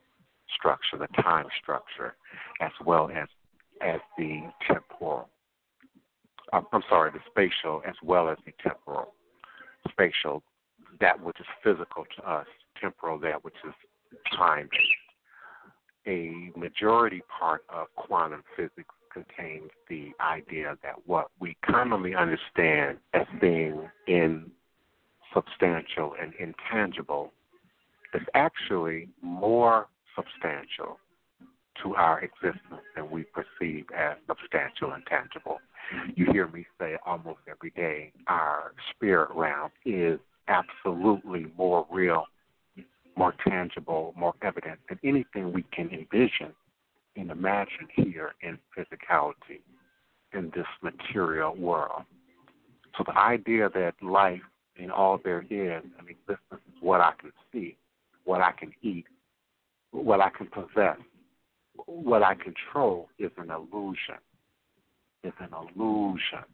structure, 0.56 0.96
the 0.96 1.08
time 1.22 1.46
structure, 1.60 2.14
as 2.60 2.70
well 2.84 3.10
as 3.10 3.26
as 3.80 4.00
the 4.16 4.42
temporal. 4.66 5.28
I'm 6.52 6.82
sorry, 6.88 7.10
the 7.10 7.18
spatial 7.30 7.82
as 7.86 7.96
well 8.02 8.28
as 8.28 8.38
the 8.46 8.52
temporal. 8.62 9.14
Spatial, 9.90 10.42
that 11.00 11.20
which 11.20 11.40
is 11.40 11.46
physical 11.64 12.04
to 12.16 12.30
us, 12.30 12.46
temporal, 12.80 13.18
that 13.20 13.42
which 13.42 13.56
is 13.66 13.74
time 14.36 14.68
based. 14.70 15.01
A 16.06 16.50
majority 16.56 17.22
part 17.38 17.64
of 17.68 17.88
quantum 17.96 18.42
physics 18.56 18.94
contains 19.12 19.70
the 19.88 20.12
idea 20.20 20.76
that 20.82 20.94
what 21.06 21.28
we 21.38 21.56
commonly 21.64 22.14
understand 22.14 22.98
as 23.14 23.26
being 23.40 23.88
insubstantial 24.06 26.14
and 26.20 26.32
intangible 26.38 27.32
is 28.14 28.22
actually 28.34 29.08
more 29.20 29.88
substantial 30.16 30.98
to 31.82 31.94
our 31.94 32.20
existence 32.20 32.82
than 32.94 33.10
we 33.10 33.24
perceive 33.24 33.86
as 33.96 34.16
substantial 34.26 34.92
and 34.92 35.04
tangible. 35.06 35.58
You 36.14 36.26
hear 36.32 36.48
me 36.48 36.66
say 36.78 36.96
almost 37.04 37.40
every 37.48 37.70
day 37.70 38.12
our 38.26 38.72
spirit 38.90 39.30
realm 39.34 39.70
is 39.84 40.20
absolutely 40.48 41.46
more 41.56 41.86
real, 41.90 42.26
more 43.16 43.34
tangible, 43.46 44.14
more 44.16 44.34
evident 44.42 44.78
than 44.88 44.98
anything 45.04 45.52
we 45.52 45.64
can 45.72 45.90
envision 45.90 46.52
and 47.16 47.30
imagine 47.30 47.88
here 47.94 48.32
in 48.42 48.58
physicality, 48.76 49.60
in 50.32 50.50
this 50.54 50.66
material 50.82 51.54
world. 51.54 52.02
So 52.96 53.04
the 53.06 53.18
idea 53.18 53.68
that 53.74 53.94
life 54.02 54.40
and 54.78 54.90
all 54.90 55.20
there 55.22 55.44
is 55.50 55.82
I 55.82 55.82
and 55.98 56.08
existence 56.08 56.62
is 56.68 56.80
what 56.80 57.00
I 57.00 57.12
can 57.20 57.32
see, 57.52 57.76
what 58.24 58.40
I 58.40 58.52
can 58.52 58.72
eat, 58.82 59.04
what 59.90 60.20
I 60.20 60.30
can 60.30 60.46
possess, 60.46 60.96
what 61.86 62.22
I 62.22 62.34
control 62.34 63.08
is 63.18 63.30
an 63.36 63.50
illusion. 63.50 64.16
Is 65.24 65.32
an 65.38 65.50
illusion. 65.52 66.44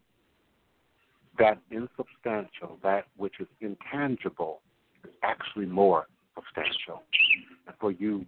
That 1.39 1.57
insubstantial, 1.71 2.77
that 2.83 3.05
which 3.17 3.39
is 3.39 3.47
intangible, 3.61 4.61
is 5.03 5.09
actually 5.23 5.65
more 5.65 6.05
substantial. 6.35 7.03
And 7.67 7.75
for 7.79 7.91
you 7.91 8.25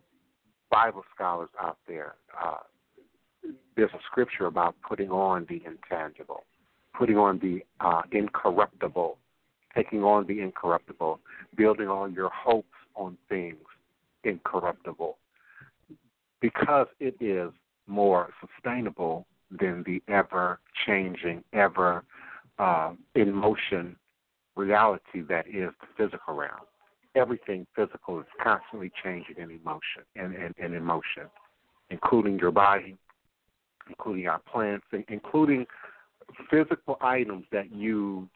Bible 0.69 1.03
scholars 1.13 1.49
out 1.59 1.77
there, 1.87 2.15
uh, 2.41 2.57
there's 3.75 3.91
a 3.93 3.99
scripture 4.09 4.45
about 4.45 4.75
putting 4.87 5.09
on 5.09 5.45
the 5.49 5.61
intangible, 5.65 6.45
putting 6.97 7.17
on 7.17 7.39
the 7.39 7.61
uh, 7.79 8.01
incorruptible, 8.11 9.17
taking 9.75 10.03
on 10.03 10.25
the 10.27 10.39
incorruptible, 10.41 11.19
building 11.55 11.87
on 11.87 12.13
your 12.13 12.29
hopes 12.29 12.67
on 12.95 13.17
things 13.29 13.57
incorruptible 14.23 15.17
because 16.41 16.87
it 16.99 17.15
is 17.19 17.51
more 17.87 18.29
sustainable 18.39 19.25
than 19.59 19.83
the 19.85 20.01
ever 20.11 20.59
changing, 20.85 21.43
ever 21.53 22.03
uh, 22.59 22.91
in 23.15 23.33
motion 23.33 23.95
reality 24.55 25.21
that 25.27 25.47
is 25.47 25.71
the 25.81 25.87
physical 25.97 26.33
realm. 26.33 26.51
Everything 27.15 27.67
physical 27.75 28.19
is 28.19 28.25
constantly 28.41 28.91
changing 29.03 29.35
in 29.37 29.51
emotion 29.51 30.03
and, 30.15 30.33
and, 30.35 30.55
and 30.57 30.73
in 30.73 30.83
motion, 30.83 31.23
including 31.89 32.39
your 32.39 32.51
body, 32.51 32.95
including 33.89 34.27
our 34.27 34.39
plants, 34.39 34.85
including 35.09 35.65
physical 36.49 36.97
items 37.01 37.43
that 37.51 37.73
you 37.73 38.29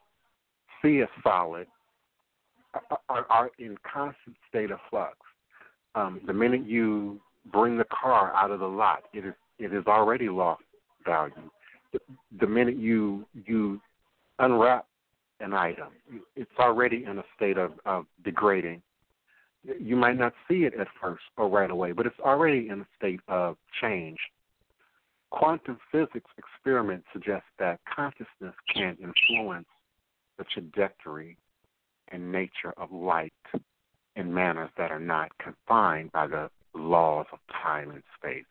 see 0.81 1.01
as 1.01 1.07
solid 1.23 1.67
are, 3.07 3.25
are 3.29 3.51
in 3.57 3.77
constant 3.89 4.35
state 4.49 4.71
of 4.71 4.79
flux 4.89 5.17
um, 5.95 6.19
the 6.27 6.33
minute 6.33 6.67
you 6.67 7.19
bring 7.51 7.77
the 7.77 7.85
car 7.85 8.33
out 8.35 8.51
of 8.51 8.59
the 8.59 8.67
lot, 8.67 9.03
it 9.13 9.25
is 9.25 9.33
it 9.57 9.73
is 9.73 9.85
already 9.87 10.27
lost 10.27 10.63
value. 11.05 11.33
The, 11.93 11.99
the 12.39 12.47
minute 12.47 12.77
you 12.77 13.25
you 13.45 13.79
unwrap 14.39 14.85
an 15.39 15.53
item, 15.53 15.89
it's 16.35 16.51
already 16.59 17.05
in 17.05 17.19
a 17.19 17.23
state 17.35 17.57
of, 17.57 17.73
of 17.85 18.05
degrading. 18.23 18.81
You 19.79 19.95
might 19.95 20.17
not 20.17 20.33
see 20.47 20.63
it 20.63 20.73
at 20.79 20.87
first 21.01 21.23
or 21.37 21.49
right 21.49 21.69
away, 21.69 21.91
but 21.91 22.05
it's 22.05 22.19
already 22.19 22.69
in 22.69 22.81
a 22.81 22.87
state 22.97 23.21
of 23.27 23.57
change. 23.81 24.17
Quantum 25.31 25.79
physics 25.91 26.29
experiments 26.37 27.07
suggest 27.11 27.43
that 27.59 27.79
consciousness 27.93 28.53
can 28.73 28.95
influence 29.01 29.67
the 30.37 30.45
trajectory 30.45 31.37
and 32.09 32.31
nature 32.31 32.73
of 32.77 32.91
light 32.91 33.33
in 34.15 34.33
manners 34.33 34.69
that 34.77 34.91
are 34.91 34.99
not 34.99 35.31
confined 35.39 36.11
by 36.11 36.27
the 36.27 36.49
laws 36.73 37.25
of 37.33 37.39
time 37.63 37.89
and 37.91 38.03
space. 38.17 38.45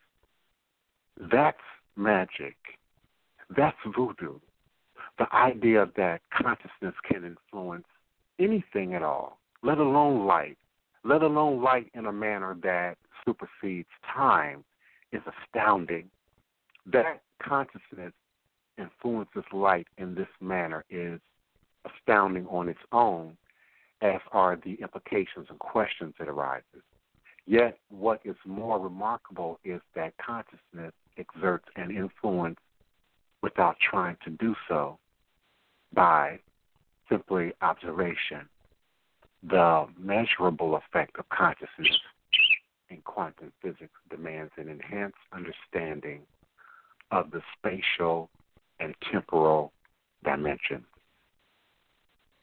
That's 1.31 1.57
magic. 1.97 2.57
That's 3.57 3.77
voodoo. 3.97 4.39
The 5.19 5.33
idea 5.35 5.89
that 5.97 6.23
consciousness 6.33 6.95
can 7.09 7.25
influence 7.25 7.87
anything 8.39 8.95
at 8.95 9.03
all, 9.03 9.39
let 9.63 9.79
alone 9.79 10.27
light, 10.27 10.59
let 11.05 11.23
alone 11.23 11.63
light 11.63 11.91
in 11.95 12.07
a 12.07 12.13
manner 12.13 12.57
that 12.63 12.97
supersedes 13.25 13.89
time, 14.13 14.65
is 15.13 15.23
astounding. 15.27 16.11
That 16.87 17.23
consciousness 17.41 18.13
influences 18.77 19.45
light 19.53 19.87
in 19.99 20.15
this 20.15 20.29
manner 20.41 20.85
is 20.91 21.21
astounding 21.85 22.47
on 22.47 22.69
its 22.69 22.81
own 22.91 23.37
as 24.03 24.21
are 24.33 24.57
the 24.57 24.75
implications 24.75 25.47
and 25.49 25.59
questions 25.59 26.15
that 26.19 26.29
arises. 26.29 26.83
Yet, 27.47 27.79
what 27.89 28.21
is 28.25 28.37
more 28.45 28.81
remarkable 28.81 29.61
is 29.65 29.81
that 29.95 30.15
consciousness 30.19 30.93
exerts 31.17 31.67
an 31.77 31.91
influence 31.91 32.59
without 33.43 33.77
trying 33.79 34.17
to 34.25 34.31
do 34.31 34.55
so 34.69 34.99
by 35.95 36.39
simply 37.09 37.53
observation. 37.63 38.49
The 39.49 39.87
measurable 39.99 40.77
effect 40.77 41.19
of 41.19 41.29
consciousness 41.29 41.99
in 42.91 42.99
quantum 43.03 43.53
physics 43.63 43.93
demands 44.11 44.53
an 44.57 44.69
enhanced 44.69 45.17
understanding 45.33 46.23
of 47.11 47.31
the 47.31 47.43
spatial 47.57 48.31
and 48.81 48.95
temporal 49.13 49.73
dimensions. 50.25 50.87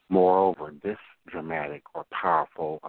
Moreover, 0.09 0.73
this 0.83 0.97
dramatic 1.27 1.83
or 1.93 2.05
powerful 2.11 2.81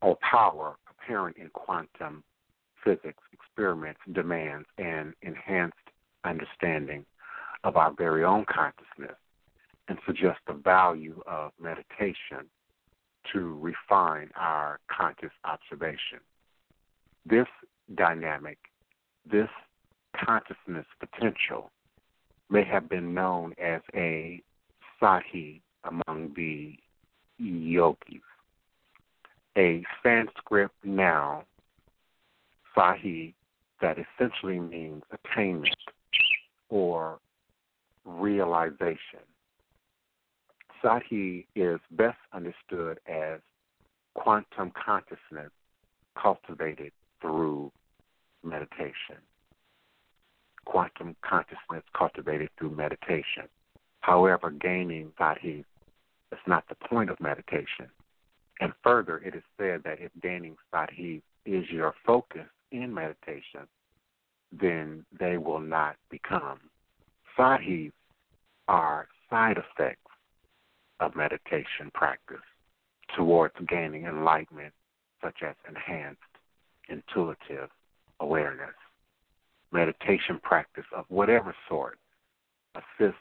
or 0.00 0.16
power 0.16 0.76
apparent 0.90 1.36
in 1.36 1.48
quantum 1.50 2.22
physics 2.82 3.22
experiments 3.32 4.00
demands 4.12 4.66
an 4.78 5.14
enhanced 5.22 5.76
understanding 6.24 7.04
of 7.64 7.76
our 7.76 7.92
very 7.96 8.24
own 8.24 8.44
consciousness 8.52 9.16
and 9.88 9.98
suggest 10.06 10.38
the 10.46 10.54
value 10.54 11.20
of 11.26 11.52
meditation 11.60 12.48
to 13.32 13.58
refine 13.60 14.30
our 14.36 14.80
conscious 14.88 15.32
observation. 15.44 16.20
This 17.24 17.46
dynamic, 17.94 18.58
this 19.30 19.48
consciousness 20.16 20.86
potential 20.98 21.70
may 22.50 22.64
have 22.64 22.88
been 22.88 23.14
known 23.14 23.54
as 23.62 23.80
a 23.94 24.42
siddhi 25.00 25.60
among 25.84 26.32
the 26.36 26.76
yogis. 27.38 28.20
A 29.56 29.82
Sanskrit 30.02 30.70
noun, 30.84 31.42
siddhi, 32.76 33.34
that 33.80 33.96
essentially 33.98 34.60
means 34.60 35.02
attainment 35.12 35.74
or 36.68 37.18
realization. 38.04 39.20
Siddhi 40.82 41.46
is 41.54 41.78
best 41.92 42.18
understood 42.32 42.98
as 43.06 43.40
quantum 44.14 44.72
consciousness 44.72 45.50
cultivated 46.20 46.92
through 47.20 47.70
meditation. 48.42 49.16
Quantum 50.64 51.16
consciousness 51.22 51.84
cultivated 51.96 52.50
through 52.58 52.74
meditation. 52.74 53.44
However, 54.00 54.50
gaining 54.50 55.12
Siddhi 55.18 55.64
is 56.32 56.38
not 56.46 56.64
the 56.68 56.74
point 56.74 57.10
of 57.10 57.20
meditation. 57.20 57.88
And 58.60 58.72
further, 58.82 59.18
it 59.18 59.34
is 59.34 59.42
said 59.58 59.82
that 59.84 60.00
if 60.00 60.10
gaining 60.20 60.56
Siddhi 60.72 61.22
is 61.46 61.64
your 61.70 61.94
focus 62.04 62.46
in 62.70 62.92
meditation, 62.92 63.66
then 64.52 65.04
they 65.18 65.36
will 65.36 65.60
not 65.60 65.96
become. 66.10 66.60
Siddhis 67.38 67.92
are 68.68 69.08
side 69.30 69.58
effects 69.58 70.11
of 71.02 71.16
meditation 71.16 71.90
practice 71.94 72.36
towards 73.16 73.54
gaining 73.68 74.04
enlightenment, 74.04 74.72
such 75.22 75.42
as 75.46 75.54
enhanced 75.68 76.20
intuitive 76.88 77.68
awareness. 78.20 78.74
Meditation 79.72 80.40
practice 80.42 80.84
of 80.96 81.04
whatever 81.08 81.54
sort 81.68 81.98
assists 82.74 83.18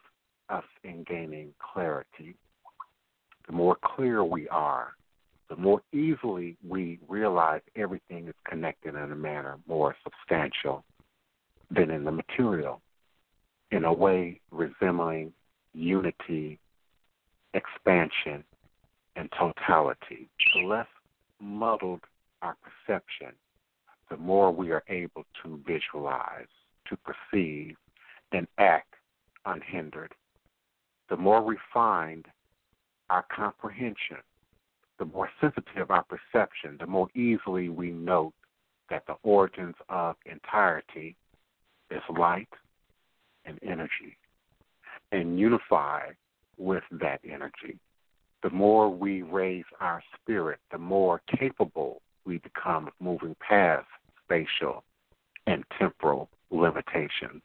us 0.50 0.64
in 0.84 1.04
gaining 1.04 1.54
clarity 1.60 2.36
the 3.48 3.54
more 3.54 3.78
clear 3.84 4.24
we 4.24 4.48
are, 4.50 4.94
the 5.50 5.56
more 5.56 5.82
easily 5.92 6.56
we 6.66 7.00
realize 7.08 7.62
everything 7.76 8.28
is 8.28 8.36
connected 8.48 8.96
in 8.96 9.12
a 9.12 9.16
manner 9.16 9.58
more 9.68 9.96
substantial 10.04 10.84
than 11.70 11.90
in 11.90 12.04
the 12.04 12.12
material, 12.12 12.82
in 13.72 13.84
a 13.84 13.94
way 13.94 14.40
resembling 14.52 15.34
unity, 15.74 16.60
expansion, 17.54 18.44
and 19.16 19.30
totality. 19.38 20.30
The 20.56 20.68
less 20.68 20.88
muddled 21.40 22.02
our 22.42 22.56
perception, 22.62 23.34
the 24.10 24.18
more 24.18 24.52
we 24.52 24.72
are 24.72 24.84
able 24.88 25.26
to 25.44 25.60
visualize, 25.68 26.48
to 26.88 26.98
perceive, 26.98 27.76
and 28.32 28.48
act 28.58 28.94
unhindered. 29.46 30.14
The 31.10 31.18
more 31.18 31.44
refined 31.44 32.28
our 33.10 33.26
comprehension, 33.36 34.18
the 35.00 35.06
more 35.06 35.30
sensitive 35.42 35.92
our 35.92 36.04
perception, 36.04 36.78
the 36.80 36.88
more 36.88 37.10
easily 37.16 37.70
we 37.70 37.92
note 37.92 38.34
that 38.90 39.04
the 39.08 39.16
origins 39.24 39.76
of 39.90 40.16
entirety 40.26 41.16
is 41.90 42.02
light 42.18 42.48
and 43.46 43.60
energy, 43.64 44.18
and 45.12 45.40
unify 45.40 46.04
with 46.58 46.84
that 46.92 47.20
energy. 47.24 47.80
The 48.44 48.50
more 48.50 48.90
we 48.90 49.22
raise 49.22 49.66
our 49.80 50.04
spirit, 50.16 50.60
the 50.72 50.78
more 50.78 51.22
capable 51.40 52.02
we 52.26 52.40
become 52.40 52.88
of 52.88 52.94
moving 53.00 53.36
past 53.48 53.88
spatial 54.24 54.84
and 55.48 55.64
temporal 55.78 56.30
limitations 56.50 57.42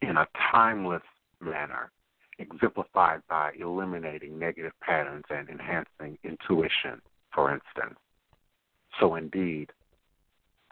in 0.00 0.16
a 0.16 0.26
timeless 0.50 1.02
manner 1.40 1.90
exemplified 2.38 3.20
by 3.28 3.52
eliminating 3.60 4.38
negative 4.38 4.72
patterns 4.80 5.24
and 5.30 5.48
enhancing 5.48 6.18
intuition, 6.24 7.00
for 7.32 7.52
instance. 7.52 7.98
So, 9.00 9.14
indeed, 9.14 9.70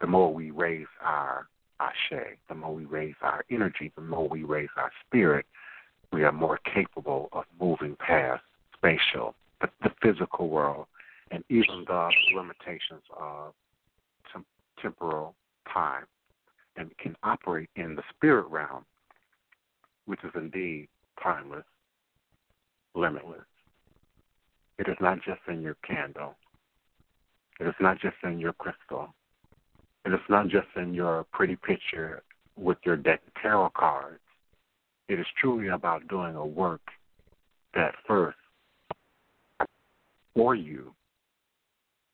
the 0.00 0.06
more 0.06 0.32
we 0.32 0.50
raise 0.50 0.86
our 1.02 1.48
ashe, 1.78 2.36
the 2.48 2.54
more 2.54 2.74
we 2.74 2.84
raise 2.84 3.14
our 3.22 3.44
energy, 3.50 3.92
the 3.94 4.02
more 4.02 4.28
we 4.28 4.42
raise 4.42 4.68
our 4.76 4.90
spirit, 5.06 5.46
we 6.12 6.24
are 6.24 6.32
more 6.32 6.58
capable 6.74 7.28
of 7.32 7.44
moving 7.60 7.96
past 7.96 8.42
spatial, 8.74 9.34
the, 9.60 9.68
the 9.82 9.90
physical 10.02 10.48
world, 10.48 10.86
and 11.30 11.44
even 11.48 11.84
the 11.86 12.10
limitations 12.34 13.02
of 13.16 13.52
tem- 14.32 14.44
temporal 14.80 15.34
time, 15.72 16.04
and 16.76 16.90
can 16.98 17.16
operate 17.22 17.70
in 17.76 17.94
the 17.94 18.02
spirit 18.10 18.46
realm, 18.48 18.84
which 20.06 20.20
is 20.24 20.30
indeed 20.34 20.88
timeless, 21.22 21.64
limitless. 22.94 23.40
It 24.78 24.88
is 24.88 24.96
not 25.00 25.18
just 25.22 25.40
in 25.48 25.62
your 25.62 25.76
candle. 25.86 26.34
It 27.60 27.66
is 27.66 27.74
not 27.80 28.00
just 28.00 28.16
in 28.24 28.38
your 28.38 28.54
crystal. 28.54 29.14
It 30.06 30.14
is 30.14 30.20
not 30.30 30.48
just 30.48 30.68
in 30.76 30.94
your 30.94 31.26
pretty 31.32 31.56
picture 31.56 32.22
with 32.56 32.78
your 32.84 32.96
deck 32.96 33.20
of 33.26 33.42
tarot 33.42 33.70
cards. 33.76 34.20
It 35.10 35.18
is 35.18 35.26
truly 35.40 35.66
about 35.66 36.06
doing 36.06 36.36
a 36.36 36.46
work 36.46 36.82
that 37.74 37.96
first 38.06 38.38
for 40.36 40.54
you, 40.54 40.94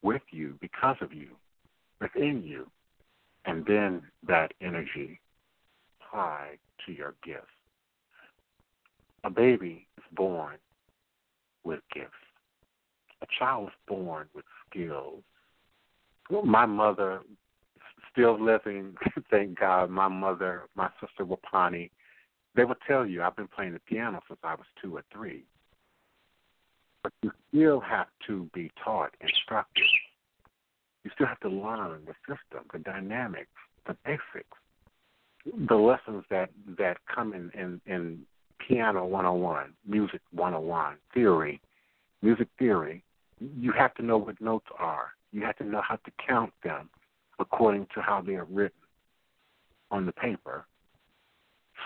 with 0.00 0.22
you, 0.30 0.54
because 0.62 0.96
of 1.02 1.12
you, 1.12 1.28
within 2.00 2.42
you, 2.42 2.66
and 3.44 3.66
then 3.66 4.00
that 4.26 4.52
energy 4.62 5.20
applied 6.00 6.56
to 6.86 6.92
your 6.92 7.14
gifts. 7.22 7.44
A 9.24 9.30
baby 9.30 9.86
is 9.98 10.04
born 10.14 10.56
with 11.64 11.80
gifts. 11.92 12.12
A 13.20 13.26
child 13.38 13.68
is 13.68 13.74
born 13.86 14.26
with 14.34 14.46
skills. 14.70 15.22
My 16.30 16.64
mother, 16.64 17.20
still 18.10 18.42
living, 18.42 18.94
thank 19.30 19.60
God, 19.60 19.90
my 19.90 20.08
mother, 20.08 20.62
my 20.74 20.88
sister 20.98 21.26
Wapani, 21.26 21.90
they 22.56 22.64
will 22.64 22.76
tell 22.86 23.06
you 23.06 23.22
I've 23.22 23.36
been 23.36 23.48
playing 23.48 23.74
the 23.74 23.80
piano 23.80 24.20
since 24.26 24.40
I 24.42 24.54
was 24.54 24.66
two 24.82 24.96
or 24.96 25.04
three. 25.12 25.44
But 27.02 27.12
you 27.22 27.30
still 27.48 27.80
have 27.80 28.08
to 28.26 28.48
be 28.52 28.72
taught, 28.82 29.14
instructed. 29.20 29.84
You 31.04 31.10
still 31.14 31.26
have 31.26 31.40
to 31.40 31.48
learn 31.48 32.00
the 32.06 32.14
system, 32.22 32.66
the 32.72 32.80
dynamics, 32.80 33.50
the 33.86 33.96
basics, 34.04 34.58
the 35.68 35.76
lessons 35.76 36.24
that 36.30 36.50
that 36.78 36.96
come 37.14 37.32
in 37.32 37.50
in, 37.50 37.80
in 37.86 38.22
piano 38.66 39.04
101, 39.04 39.72
music 39.86 40.20
101, 40.32 40.96
theory, 41.14 41.60
music 42.22 42.48
theory, 42.58 43.04
you 43.38 43.72
have 43.72 43.94
to 43.94 44.02
know 44.02 44.16
what 44.16 44.40
notes 44.40 44.66
are. 44.78 45.10
You 45.32 45.42
have 45.42 45.56
to 45.58 45.64
know 45.64 45.82
how 45.86 45.96
to 45.96 46.10
count 46.26 46.52
them 46.64 46.88
according 47.38 47.86
to 47.94 48.00
how 48.00 48.22
they 48.22 48.34
are 48.34 48.46
written 48.46 48.78
on 49.90 50.06
the 50.06 50.12
paper. 50.12 50.66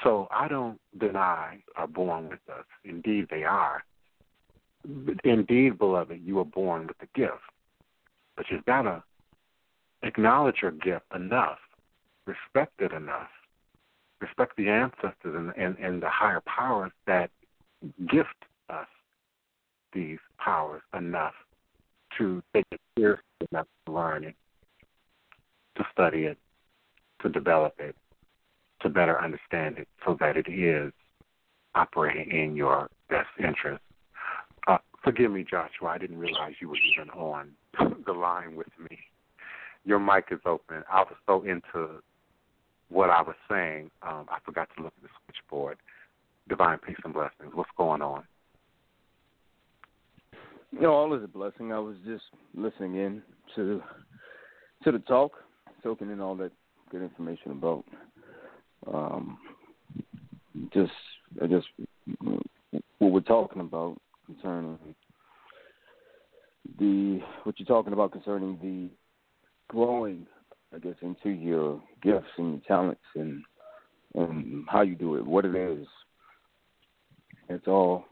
So 0.02 0.28
I 0.30 0.48
don't 0.48 0.78
deny 0.98 1.62
are 1.76 1.86
born 1.86 2.28
with 2.28 2.40
us. 2.48 2.64
Indeed, 2.84 3.26
they 3.30 3.44
are. 3.44 3.84
Indeed, 5.24 5.78
beloved, 5.78 6.20
you 6.24 6.38
are 6.38 6.44
born 6.44 6.86
with 6.86 6.96
a 7.02 7.18
gift. 7.18 7.42
But 8.36 8.46
you've 8.50 8.64
got 8.64 8.82
to 8.82 9.02
acknowledge 10.02 10.56
your 10.62 10.70
gift 10.70 11.04
enough, 11.14 11.58
respect 12.26 12.72
it 12.80 12.92
enough, 12.92 13.28
respect 14.20 14.56
the 14.56 14.68
ancestors 14.68 15.12
and, 15.24 15.52
and, 15.56 15.76
and 15.78 16.02
the 16.02 16.08
higher 16.08 16.42
powers 16.46 16.92
that 17.06 17.30
gift 18.10 18.44
us 18.68 18.86
these 19.92 20.18
powers 20.38 20.82
enough 20.96 21.34
to 22.16 22.42
take 22.54 22.66
it 22.70 22.80
seriously 22.96 23.22
enough 23.50 23.66
to 23.86 23.92
learn 23.92 24.24
it, 24.24 24.34
to 25.76 25.84
study 25.92 26.24
it, 26.24 26.38
to 27.22 27.28
develop 27.28 27.74
it, 27.78 27.96
to 28.82 28.88
better 28.88 29.20
understand 29.22 29.78
it 29.78 29.88
so 30.04 30.16
that 30.20 30.36
it 30.36 30.46
is 30.48 30.92
operating 31.74 32.30
in 32.30 32.56
your 32.56 32.88
best 33.08 33.28
interest. 33.38 33.82
Uh, 34.66 34.78
forgive 35.04 35.30
me, 35.30 35.44
Joshua, 35.48 35.88
I 35.88 35.98
didn't 35.98 36.18
realize 36.18 36.54
you 36.60 36.68
were 36.68 36.76
even 36.96 37.10
on 37.10 37.50
the 38.06 38.12
line 38.12 38.56
with 38.56 38.68
me. 38.78 38.98
your 39.84 39.98
mic 39.98 40.26
is 40.30 40.40
open. 40.46 40.82
I 40.90 41.00
was 41.00 41.14
so 41.26 41.42
into 41.42 42.00
what 42.88 43.10
I 43.10 43.22
was 43.22 43.36
saying, 43.48 43.90
um, 44.02 44.26
I 44.28 44.38
forgot 44.44 44.68
to 44.76 44.82
look 44.82 44.92
at 44.96 45.02
the 45.02 45.08
switchboard. 45.24 45.78
Divine 46.48 46.78
peace 46.78 46.96
and 47.04 47.14
blessings. 47.14 47.52
What's 47.54 47.70
going 47.76 48.02
on? 48.02 48.24
No, 50.72 50.92
all 50.92 51.14
is 51.14 51.22
a 51.22 51.28
blessing. 51.28 51.72
I 51.72 51.78
was 51.78 51.96
just 52.04 52.24
listening 52.54 52.96
in 52.96 53.22
to 53.54 53.82
to 54.84 54.92
the 54.92 54.98
talk, 55.00 55.32
soaking 55.82 56.10
in 56.10 56.20
all 56.20 56.34
that 56.36 56.52
good 56.90 57.02
information 57.02 57.52
about 57.52 57.84
um, 58.92 59.38
just 60.72 60.92
just 61.48 61.66
what 62.98 63.12
we're 63.12 63.20
talking 63.20 63.60
about 63.60 64.00
concerning 64.26 64.78
the 66.78 67.20
what 67.44 67.58
you're 67.58 67.66
talking 67.66 67.92
about 67.92 68.12
concerning 68.12 68.58
the 68.62 68.88
growing, 69.68 70.26
I 70.74 70.78
guess, 70.78 70.94
into 71.02 71.30
your 71.30 71.82
gifts 72.02 72.30
and 72.38 72.52
your 72.52 72.62
talents 72.66 73.00
and 73.14 73.42
and 74.14 74.64
how 74.68 74.82
you 74.82 74.94
do 74.94 75.16
it, 75.16 75.26
what 75.26 75.44
it 75.44 75.54
is. 75.54 75.86
It's 77.48 77.66
all 77.66 78.04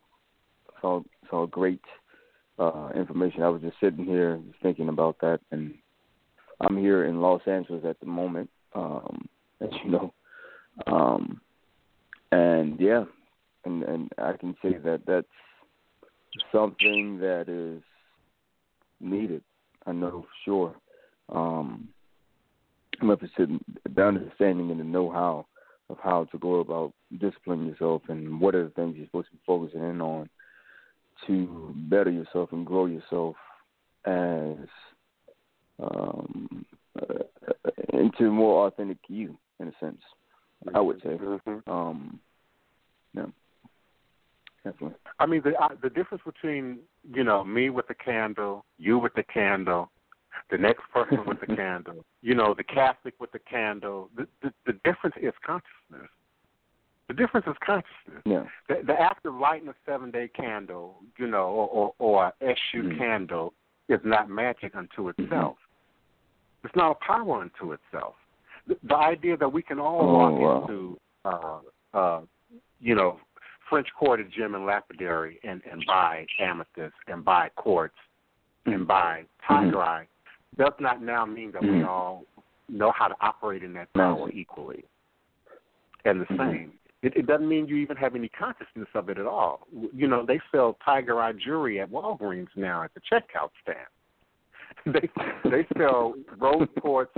it's 0.69 0.85
all 0.85 1.05
it's 1.23 1.33
all 1.33 1.47
great 1.47 1.83
uh, 2.59 2.91
information. 2.95 3.43
I 3.43 3.49
was 3.49 3.63
just 3.63 3.77
sitting 3.81 4.05
here 4.05 4.41
thinking 4.63 4.89
about 4.89 5.17
that, 5.21 5.41
and 5.51 5.75
I'm 6.61 6.77
here 6.77 7.05
in 7.07 7.21
Los 7.21 7.43
Angeles 7.47 7.85
at 7.85 8.01
the 8.01 8.07
moment, 8.07 8.51
um, 8.75 9.29
as 9.61 9.69
you 9.85 9.91
know, 9.91 10.13
um, 10.87 11.41
and 12.33 12.79
yeah, 12.81 13.05
and 13.65 13.83
and 13.83 14.13
I 14.19 14.33
can 14.33 14.55
say 14.63 14.77
that 14.85 15.03
that's 15.07 15.27
something 16.53 17.19
that 17.21 17.49
is 17.49 17.83
needed. 19.01 19.43
I 19.87 19.93
know 19.93 20.23
for 20.23 20.29
sure. 20.45 20.75
Um, 21.31 21.89
I'm 23.01 23.11
interested 23.11 23.51
in 23.51 23.61
the 23.95 24.03
understanding 24.03 24.71
and 24.71 24.81
the 24.81 24.85
know-how 24.85 25.47
of 25.89 25.99
how 26.03 26.25
to 26.25 26.39
go 26.39 26.57
about 26.57 26.93
disciplining 27.19 27.67
yourself 27.67 28.03
and 28.09 28.41
what 28.41 28.55
are 28.55 28.65
the 28.65 28.71
things 28.71 28.97
you're 28.97 29.07
supposed 29.07 29.29
to 29.29 29.35
be 29.35 29.41
focusing 29.47 29.83
in 29.83 30.01
on 30.01 30.29
to 31.27 31.75
better 31.89 32.11
yourself 32.11 32.51
and 32.53 32.67
grow 32.67 32.87
yourself 32.87 33.37
as 34.05 34.57
um, 35.81 36.65
uh, 37.01 37.71
into 37.93 38.31
more 38.31 38.67
authentic 38.67 38.99
you, 39.09 39.39
in 39.61 39.69
a 39.69 39.73
sense. 39.81 40.01
I 40.75 40.81
would 40.81 41.01
say. 41.03 41.11
Mm-hmm. 41.11 41.71
Um, 41.71 42.21
yeah. 43.15 43.27
Definitely. 44.65 44.97
I 45.19 45.27
mean, 45.27 45.43
the 45.45 45.55
uh, 45.55 45.69
the 45.83 45.91
difference 45.91 46.23
between 46.25 46.79
you 47.15 47.25
know 47.25 47.45
me 47.45 47.71
with 47.71 47.87
the 47.89 47.95
candle, 47.95 48.65
you 48.79 48.99
with 48.99 49.15
the 49.15 49.23
candle, 49.23 49.91
the 50.51 50.59
next 50.59 50.83
person 50.93 51.21
with 51.27 51.41
the 51.41 51.47
candle, 51.57 52.05
you 52.23 52.35
know, 52.35 52.55
the 52.55 52.65
Catholic 52.65 53.15
with 53.21 53.33
the 53.33 53.39
candle. 53.39 54.11
The, 54.17 54.27
the 54.43 54.53
the 54.67 54.73
difference 54.85 55.17
is 55.21 55.33
consciousness. 55.45 56.11
The 57.09 57.15
difference 57.15 57.47
is 57.47 57.57
consciousness. 57.65 58.23
Yeah. 58.27 58.45
The, 58.69 58.83
the 58.87 59.01
act 59.01 59.25
of 59.25 59.35
lighting 59.35 59.69
a 59.69 59.75
seven 59.87 60.11
day 60.11 60.29
candle, 60.29 60.97
you 61.19 61.27
know, 61.27 61.47
or 61.47 61.69
or, 61.69 61.95
or 61.99 62.27
a 62.27 62.33
SU 62.43 62.83
Mm. 62.83 62.99
candle 62.99 63.55
is 63.89 64.01
not 64.05 64.29
magic 64.29 64.75
unto 64.75 65.09
itself. 65.09 65.57
It's 66.65 66.75
not 66.77 66.91
a 66.91 66.95
power 66.97 67.41
unto 67.41 67.73
itself. 67.73 68.15
The, 68.69 68.77
the 68.85 68.97
idea 68.97 69.37
that 69.37 69.53
we 69.53 69.63
can 69.63 69.79
all 69.81 70.01
Oh, 70.01 70.13
walk 70.13 70.33
wow. 70.39 70.61
into, 70.63 70.99
uh, 71.25 71.59
uh, 71.95 72.21
you 72.81 72.95
know, 72.95 73.19
French 73.69 73.89
Quarter 73.99 74.25
Gem 74.25 74.55
and 74.55 74.65
Lapidary 74.65 75.41
and 75.43 75.61
and 75.71 75.85
buy 75.87 76.27
amethyst 76.41 76.95
and 77.07 77.25
buy 77.25 77.51
quartz 77.57 77.95
and 78.67 78.87
buy 78.87 79.25
tiger 79.47 79.83
eye 79.83 80.07
does 80.57 80.73
not 80.81 81.03
now 81.03 81.25
mean 81.27 81.51
that 81.53 81.63
we 81.63 81.81
Mhm. 81.81 81.87
all 81.87 82.25
know 82.69 82.91
how 82.93 83.09
to 83.09 83.17
operate 83.21 83.63
in 83.63 83.73
that 83.75 83.93
power 83.93 84.25
Right. 84.27 84.35
equally 84.35 84.85
and 86.05 86.21
the 86.21 86.27
Mhm. 86.27 86.37
same. 86.39 86.79
It, 87.03 87.17
it 87.17 87.27
doesn't 87.27 87.49
mean 87.49 87.69
you 87.69 87.77
even 87.77 87.97
have 87.97 88.15
any 88.15 88.29
consciousness 88.29 88.89
of 88.95 89.09
it 89.09 89.19
at 89.19 89.27
all. 89.27 89.67
You 89.93 90.09
know, 90.09 90.25
they 90.25 90.41
sell 90.51 90.75
tiger 90.85 91.21
eye 91.21 91.33
jewelry 91.33 91.81
at 91.81 91.91
Walgreens 91.91 92.55
now 92.57 92.83
at 92.83 92.93
the 92.95 93.01
checkout 93.01 93.51
stand. 93.63 93.87
they 94.87 95.09
they 95.45 95.67
sell 95.77 96.15
rose 96.39 96.69
quartz, 96.81 97.13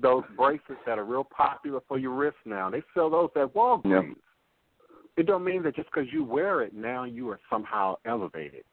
those 0.00 0.24
bracelets 0.36 0.80
that 0.86 0.98
are 0.98 1.04
real 1.04 1.24
popular 1.24 1.80
for 1.88 1.98
your 1.98 2.12
wrist 2.12 2.36
now. 2.44 2.68
They 2.70 2.82
sell 2.94 3.10
those 3.10 3.30
at 3.36 3.54
Walgreens. 3.54 4.16
It 5.16 5.26
don't 5.26 5.44
mean 5.44 5.62
that 5.62 5.76
just 5.76 5.88
because 5.90 6.12
you 6.12 6.24
wear 6.24 6.62
it 6.62 6.74
now 6.74 7.04
you 7.04 7.30
are 7.30 7.40
somehow 7.50 7.96
elevated. 8.04 8.64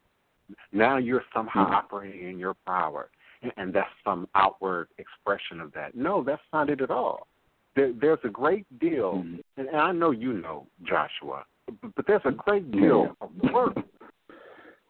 Now 0.73 0.97
you're 0.97 1.23
somehow 1.33 1.69
Mhm. 1.69 1.73
operating 1.73 2.29
in 2.29 2.37
your 2.37 2.53
power, 2.65 3.09
and, 3.41 3.53
and 3.55 3.73
that's 3.73 3.89
some 4.03 4.27
outward 4.35 4.89
expression 4.97 5.61
of 5.61 5.71
that. 5.73 5.95
No, 5.95 6.21
that's 6.21 6.41
not 6.51 6.69
it 6.69 6.81
at 6.81 6.91
all. 6.91 7.27
There, 7.75 7.93
there's 7.93 8.19
a 8.23 8.29
great 8.29 8.67
deal, 8.79 9.23
Mhm. 9.23 9.41
and, 9.57 9.67
and 9.67 9.77
I 9.77 9.91
know 9.93 10.11
you 10.11 10.33
know 10.33 10.67
Joshua, 10.83 11.45
but, 11.81 11.95
but 11.95 12.05
there's 12.07 12.25
a 12.25 12.31
great 12.31 12.69
deal 12.71 13.15
of 13.21 13.31
work, 13.53 13.77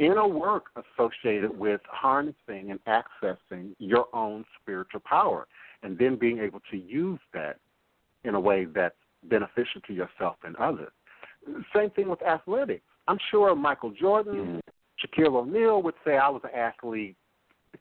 inner 0.03 0.27
work 0.27 0.65
associated 0.75 1.57
with 1.57 1.81
harnessing 1.89 2.71
and 2.71 2.79
accessing 2.85 3.75
your 3.79 4.07
own 4.13 4.45
spiritual 4.61 5.01
power, 5.01 5.47
and 5.81 5.97
then 5.97 6.15
being 6.15 6.39
able 6.39 6.61
to 6.71 6.77
use 6.77 7.19
that 7.33 7.57
in 8.23 8.35
a 8.35 8.39
way 8.39 8.65
that's 8.65 8.95
beneficial 9.23 9.81
to 9.87 9.93
yourself 9.93 10.35
and 10.43 10.55
others. 10.57 10.91
Same 11.75 11.89
thing 11.91 12.09
with 12.09 12.21
athletics. 12.21 12.85
I'm 13.07 13.19
sure 13.29 13.53
Michael 13.55 13.91
Jordan, 13.91 14.61
Mhm. 14.61 14.61
Shaquille 14.99 15.35
O'Neal 15.35 15.81
would 15.81 15.95
say 16.05 16.17
I 16.17 16.29
was 16.29 16.43
an 16.43 16.51
athlete 16.51 17.17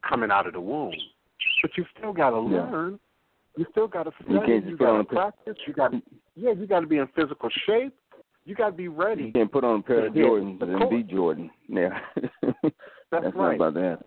coming 0.03 0.31
out 0.31 0.47
of 0.47 0.55
the 0.55 0.61
womb. 0.61 0.95
But 1.61 1.77
you 1.77 1.85
still 1.97 2.13
got 2.13 2.31
to 2.31 2.37
Yeah. 2.37 2.71
learn. 2.71 3.01
You 3.57 3.67
still 3.71 3.87
got 3.87 4.05
to 4.05 4.13
study. 4.23 4.55
You 4.55 4.61
just 4.63 4.79
gotta 4.79 5.05
practice. 5.05 5.57
You 5.67 5.75
got 5.75 5.93
yeah. 6.35 6.53
You 6.53 6.67
got 6.67 6.81
to 6.81 6.87
be 6.87 6.99
in 6.99 7.07
physical 7.09 7.51
shape. 7.51 7.95
You 8.45 8.55
got 8.55 8.71
to 8.71 8.73
be 8.73 8.89
ready. 8.89 9.25
You 9.25 9.33
can't 9.33 9.53
put 9.53 9.65
on 9.65 9.81
a 9.81 9.83
pair 9.83 10.07
of 10.07 10.15
Jordans 10.15 10.63
and 10.63 10.91
be 10.91 11.03
Jordan. 11.03 11.51
Yeah. 11.69 11.99
That's, 13.11 13.25
That's 13.25 13.37
right. 13.37 13.57
about 13.57 13.75
that. 13.75 13.99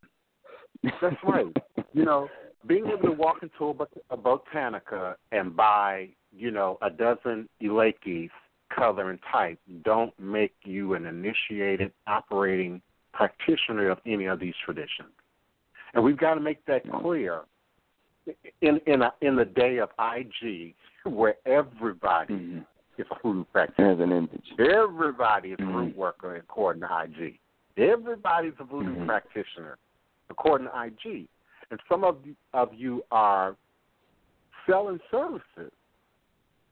That's 1.01 1.15
right. 1.23 1.45
You 1.93 2.05
know, 2.05 2.27
being 2.67 2.87
able 2.87 3.03
to 3.03 3.11
walk 3.11 3.37
into 3.43 3.75
a, 3.79 4.13
a 4.13 4.17
botanica 4.17 5.15
and 5.31 5.55
buy, 5.55 6.09
you 6.35 6.51
know, 6.51 6.77
a 6.81 6.89
dozen 6.89 7.47
Elekes, 7.61 8.29
color 8.75 9.11
and 9.11 9.19
type, 9.31 9.59
don't 9.83 10.13
make 10.19 10.53
you 10.63 10.95
an 10.95 11.05
initiated 11.05 11.91
operating 12.07 12.81
practitioner 13.13 13.89
of 13.89 13.99
any 14.05 14.25
of 14.25 14.39
these 14.39 14.55
traditions. 14.63 15.09
And 15.93 16.03
we've 16.03 16.17
got 16.17 16.33
to 16.33 16.41
make 16.41 16.65
that 16.65 16.81
clear 17.01 17.41
in 18.61 18.79
in 18.85 19.01
a, 19.01 19.13
in 19.21 19.35
the 19.35 19.45
day 19.45 19.77
of 19.77 19.89
IG, 19.99 20.73
where 21.05 21.35
everybody 21.45 22.33
hmm 22.33 22.59
is 22.97 23.05
a 23.11 23.15
hoodoo 23.15 23.43
practitioner. 23.45 23.91
As 23.91 23.99
an 23.99 24.11
image. 24.11 24.53
Everybody 24.59 25.51
is 25.51 25.59
a 25.59 25.63
Mhm. 25.63 25.75
root 25.75 25.95
worker 25.95 26.35
according 26.35 26.81
to 26.81 26.87
IG. 26.91 27.39
Everybody's 27.77 28.53
a 28.59 28.63
voodoo 28.63 28.95
Mhm. 28.95 29.05
practitioner 29.05 29.77
according 30.29 30.67
to 30.67 30.77
IG. 30.77 31.27
And 31.71 31.81
some 31.89 32.03
of 32.03 32.25
you, 32.25 32.35
of 32.53 32.73
you 32.73 33.03
are 33.11 33.55
selling 34.65 34.99
services. 35.11 35.71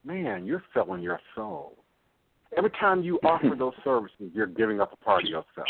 Man, 0.04 0.46
you're 0.46 0.64
selling 0.74 1.02
your 1.02 1.20
soul. 1.36 1.78
Every 2.56 2.70
time 2.72 3.02
you 3.02 3.20
offer 3.24 3.56
those 3.58 3.76
services, 3.84 4.32
you're 4.34 4.48
giving 4.48 4.80
up 4.80 4.94
a 4.94 4.98
part 4.98 5.24
of 5.24 5.30
yourself. 5.30 5.68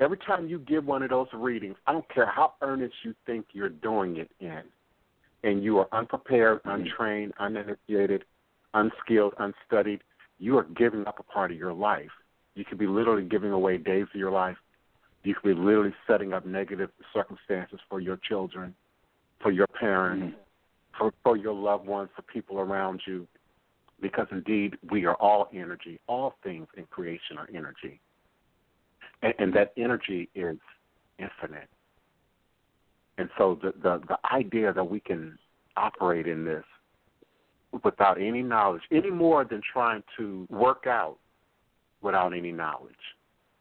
Every 0.00 0.18
time 0.18 0.48
you 0.48 0.58
give 0.58 0.86
one 0.86 1.02
of 1.02 1.10
those 1.10 1.32
readings, 1.32 1.76
I 1.86 1.92
don't 1.92 2.08
care 2.08 2.26
how 2.26 2.54
earnest 2.62 2.94
you 3.04 3.14
think 3.26 3.46
you're 3.52 3.68
doing 3.68 4.16
it 4.16 4.30
in, 4.40 4.62
and 5.44 5.62
you 5.62 5.78
are 5.78 5.88
unprepared, 5.92 6.60
untrained, 6.64 7.32
uninitiated, 7.38 8.24
unskilled, 8.74 9.34
unstudied, 9.38 10.02
you 10.38 10.58
are 10.58 10.64
giving 10.64 11.06
up 11.06 11.18
a 11.18 11.22
part 11.22 11.50
of 11.50 11.56
your 11.56 11.72
life. 11.72 12.10
You 12.54 12.64
could 12.64 12.78
be 12.78 12.86
literally 12.86 13.24
giving 13.24 13.52
away 13.52 13.78
days 13.78 14.06
of 14.12 14.18
your 14.18 14.30
life. 14.30 14.56
You 15.22 15.34
could 15.34 15.56
be 15.56 15.60
literally 15.60 15.94
setting 16.06 16.32
up 16.32 16.44
negative 16.44 16.90
circumstances 17.12 17.80
for 17.88 18.00
your 18.00 18.18
children, 18.18 18.74
for 19.40 19.50
your 19.50 19.66
parents, 19.66 20.36
Mhm. 20.36 20.38
for, 20.98 21.12
for 21.22 21.36
your 21.36 21.54
loved 21.54 21.86
ones, 21.86 22.10
for 22.14 22.22
people 22.22 22.60
around 22.60 23.00
you. 23.06 23.26
Because 24.00 24.26
indeed, 24.30 24.76
we 24.90 25.06
are 25.06 25.14
all 25.14 25.48
energy. 25.52 25.98
All 26.08 26.34
things 26.42 26.66
in 26.76 26.84
creation 26.86 27.38
are 27.38 27.48
energy. 27.54 28.00
And, 29.22 29.34
and 29.38 29.52
that 29.54 29.72
energy 29.76 30.28
is 30.34 30.58
infinite. 31.18 31.68
And 33.16 33.30
so 33.38 33.58
the, 33.62 33.72
the, 33.82 34.00
the 34.08 34.18
idea 34.32 34.72
that 34.72 34.84
we 34.84 35.00
can 35.00 35.38
operate 35.76 36.26
in 36.26 36.44
this 36.44 36.64
without 37.82 38.20
any 38.20 38.42
knowledge, 38.42 38.82
any 38.90 39.10
more 39.10 39.44
than 39.44 39.60
trying 39.72 40.02
to 40.16 40.46
work 40.50 40.84
out 40.86 41.16
without 42.02 42.34
any 42.34 42.52
knowledge, 42.52 42.94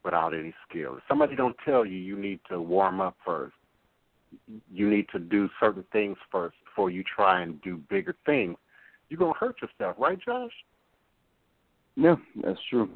without 0.03 0.33
any 0.33 0.53
skill. 0.69 0.97
If 0.97 1.03
somebody 1.07 1.35
don't 1.35 1.55
tell 1.65 1.85
you 1.85 1.97
you 1.97 2.17
need 2.17 2.39
to 2.49 2.61
warm 2.61 3.01
up 3.01 3.15
first, 3.25 3.55
you 4.71 4.89
need 4.89 5.07
to 5.11 5.19
do 5.19 5.49
certain 5.59 5.85
things 5.91 6.17
first 6.31 6.55
before 6.65 6.89
you 6.89 7.03
try 7.03 7.41
and 7.41 7.61
do 7.61 7.77
bigger 7.89 8.15
things, 8.25 8.57
you're 9.09 9.19
gonna 9.19 9.33
hurt 9.39 9.55
yourself, 9.61 9.95
right, 9.99 10.19
Josh? 10.19 10.51
Yeah, 11.95 12.15
that's 12.43 12.59
true. 12.69 12.89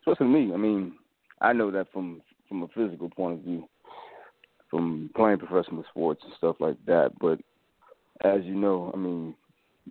Especially 0.00 0.26
me. 0.26 0.52
I 0.52 0.56
mean, 0.56 0.94
I 1.40 1.52
know 1.52 1.70
that 1.70 1.90
from 1.92 2.20
from 2.48 2.62
a 2.62 2.68
physical 2.68 3.08
point 3.08 3.38
of 3.38 3.44
view, 3.44 3.66
from 4.70 5.10
playing 5.16 5.38
professional 5.38 5.84
sports 5.88 6.20
and 6.24 6.34
stuff 6.36 6.56
like 6.60 6.76
that. 6.86 7.12
But 7.18 7.40
as 8.20 8.44
you 8.44 8.54
know, 8.54 8.90
I 8.92 8.98
mean, 8.98 9.34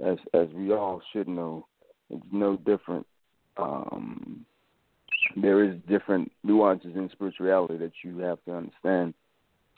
as 0.06 0.18
as 0.34 0.48
we 0.54 0.72
all 0.72 1.02
should 1.12 1.28
know, 1.28 1.68
it's 2.10 2.26
no 2.32 2.58
different. 2.58 3.06
Um, 3.58 4.46
there 5.36 5.64
is 5.64 5.76
different 5.88 6.32
nuances 6.44 6.96
in 6.96 7.10
spirituality 7.12 7.78
that 7.78 7.91
you 8.04 8.20
have 8.20 8.44
to 8.46 8.56
understand 8.56 9.14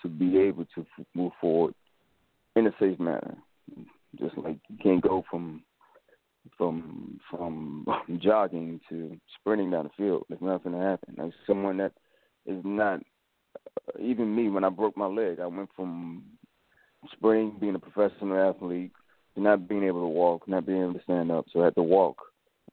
to 0.02 0.08
be 0.10 0.38
able 0.38 0.66
to 0.76 0.82
f- 0.82 1.06
move 1.14 1.32
forward 1.40 1.74
in 2.56 2.68
a 2.68 2.72
safe 2.80 3.00
manner. 3.00 3.38
Just 4.20 4.38
like 4.38 4.58
you 4.70 4.78
can't 4.82 5.02
go 5.02 5.24
from 5.30 5.64
from 6.58 7.20
from 7.30 7.86
jogging 8.22 8.80
to 8.90 9.18
sprinting 9.40 9.72
down 9.72 9.86
the 9.86 10.04
field. 10.04 10.26
There's 10.30 10.42
nothing 10.42 10.72
to 10.72 10.80
happen. 10.80 11.16
Like 11.18 11.34
someone 11.46 11.78
that 11.78 11.94
is 12.46 12.62
not 12.64 13.02
uh, 13.66 14.02
even 14.02 14.36
me 14.36 14.50
when 14.50 14.64
I 14.64 14.70
broke 14.70 14.96
my 14.96 15.08
leg, 15.08 15.40
I 15.40 15.48
went 15.48 15.70
from 15.76 16.24
sprinting, 17.14 17.58
being 17.60 17.76
a 17.76 17.80
professional 17.80 18.50
athlete, 18.50 18.92
not 19.38 19.68
being 19.68 19.84
able 19.84 20.02
to 20.02 20.08
walk, 20.08 20.48
not 20.48 20.66
being 20.66 20.82
able 20.82 20.94
to 20.94 21.04
stand 21.04 21.32
up. 21.32 21.46
So 21.52 21.62
I 21.62 21.66
had 21.66 21.76
to 21.76 21.84
walk. 21.84 22.18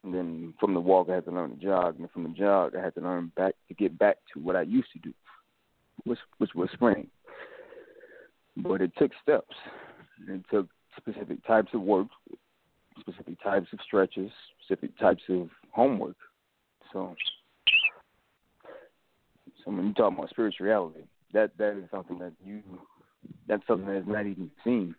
And 0.05 0.15
then 0.15 0.55
from 0.59 0.75
the 0.75 0.81
walk 0.81 1.09
I 1.11 1.17
had 1.17 1.25
to 1.27 1.31
learn 1.31 1.51
to 1.51 1.65
jog 1.65 1.99
and 1.99 2.11
from 2.11 2.25
the 2.25 2.31
jog 2.31 2.75
I 2.77 2.83
had 2.83 2.95
to 2.97 3.01
learn 3.01 3.31
back 3.37 3.55
to 3.69 3.75
get 3.75 3.97
back 3.99 4.17
to 4.35 4.41
what 4.41 4.57
I 4.57 4.63
used 4.63 4.91
to 4.95 4.99
do, 4.99 5.13
which 6.05 6.19
which 6.39 6.55
was 6.55 6.69
sprinting. 6.73 7.09
But 8.57 8.81
it 8.81 8.93
took 8.99 9.13
steps. 9.23 9.55
It 10.29 10.43
took 10.51 10.69
specific 10.97 11.45
types 11.47 11.71
of 11.73 11.83
work, 11.83 12.09
specific 12.99 13.43
types 13.43 13.69
of 13.73 13.79
stretches, 13.85 14.31
specific 14.65 14.99
types 14.99 15.23
of 15.29 15.49
homework. 15.71 16.17
So, 16.93 17.15
so 19.65 19.71
when 19.71 19.87
you 19.87 19.95
talk 19.95 20.13
about 20.13 20.31
spirituality, 20.31 21.05
that 21.33 21.57
that 21.59 21.79
is 21.79 21.85
something 21.91 22.19
that 22.19 22.33
you 22.45 22.61
that's 23.47 23.67
something 23.67 23.87
that 23.87 23.99
is 23.99 24.07
not 24.07 24.27
even 24.27 24.51
seen 24.65 24.95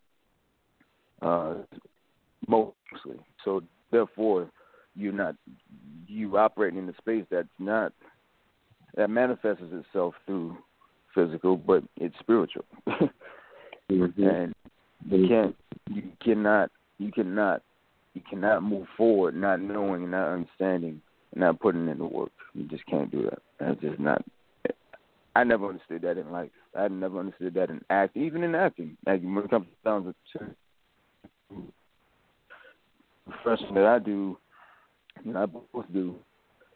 uh, 1.23 1.55
mostly. 2.47 3.19
So 3.43 3.61
therefore, 3.91 4.49
you're 4.95 5.13
not 5.13 5.35
you 6.07 6.37
operating 6.37 6.79
in 6.79 6.89
a 6.89 6.95
space 6.97 7.25
that's 7.31 7.47
not 7.59 7.93
that 8.95 9.09
manifests 9.09 9.63
itself 9.71 10.13
through 10.25 10.57
physical, 11.15 11.57
but 11.57 11.83
it's 11.97 12.15
spiritual. 12.19 12.65
mm-hmm. 12.87 14.23
And 14.23 14.55
you 15.09 15.27
can't 15.27 15.55
you 15.89 16.03
cannot 16.23 16.71
you 16.99 17.11
cannot 17.11 17.61
you 18.13 18.21
cannot 18.29 18.63
move 18.63 18.87
forward 18.95 19.35
not 19.35 19.59
knowing 19.61 20.03
and 20.03 20.11
not 20.11 20.33
understanding 20.33 21.01
and 21.31 21.41
not 21.41 21.59
putting 21.59 21.87
in 21.87 21.97
the 21.97 22.05
work. 22.05 22.31
You 22.53 22.67
just 22.67 22.85
can't 22.85 23.11
do 23.11 23.23
that. 23.23 23.39
That's 23.59 23.81
just 23.81 23.99
not 23.99 24.23
I 25.35 25.43
never 25.43 25.67
understood 25.67 26.03
that 26.03 26.17
in 26.17 26.31
life. 26.31 26.51
I 26.75 26.87
never 26.89 27.19
understood 27.19 27.55
that 27.55 27.69
in 27.69 27.81
acting, 27.89 28.23
even 28.23 28.43
in 28.43 28.53
acting. 28.53 28.97
Like 29.05 29.21
when 29.23 29.39
it 29.39 29.49
comes 29.49 29.65
down 29.83 30.13
to 30.33 30.39
profession 33.29 33.73
that 33.75 33.85
I 33.85 33.99
do, 33.99 34.37
that 35.25 35.35
I 35.35 35.45
both 35.45 35.85
do, 35.93 36.15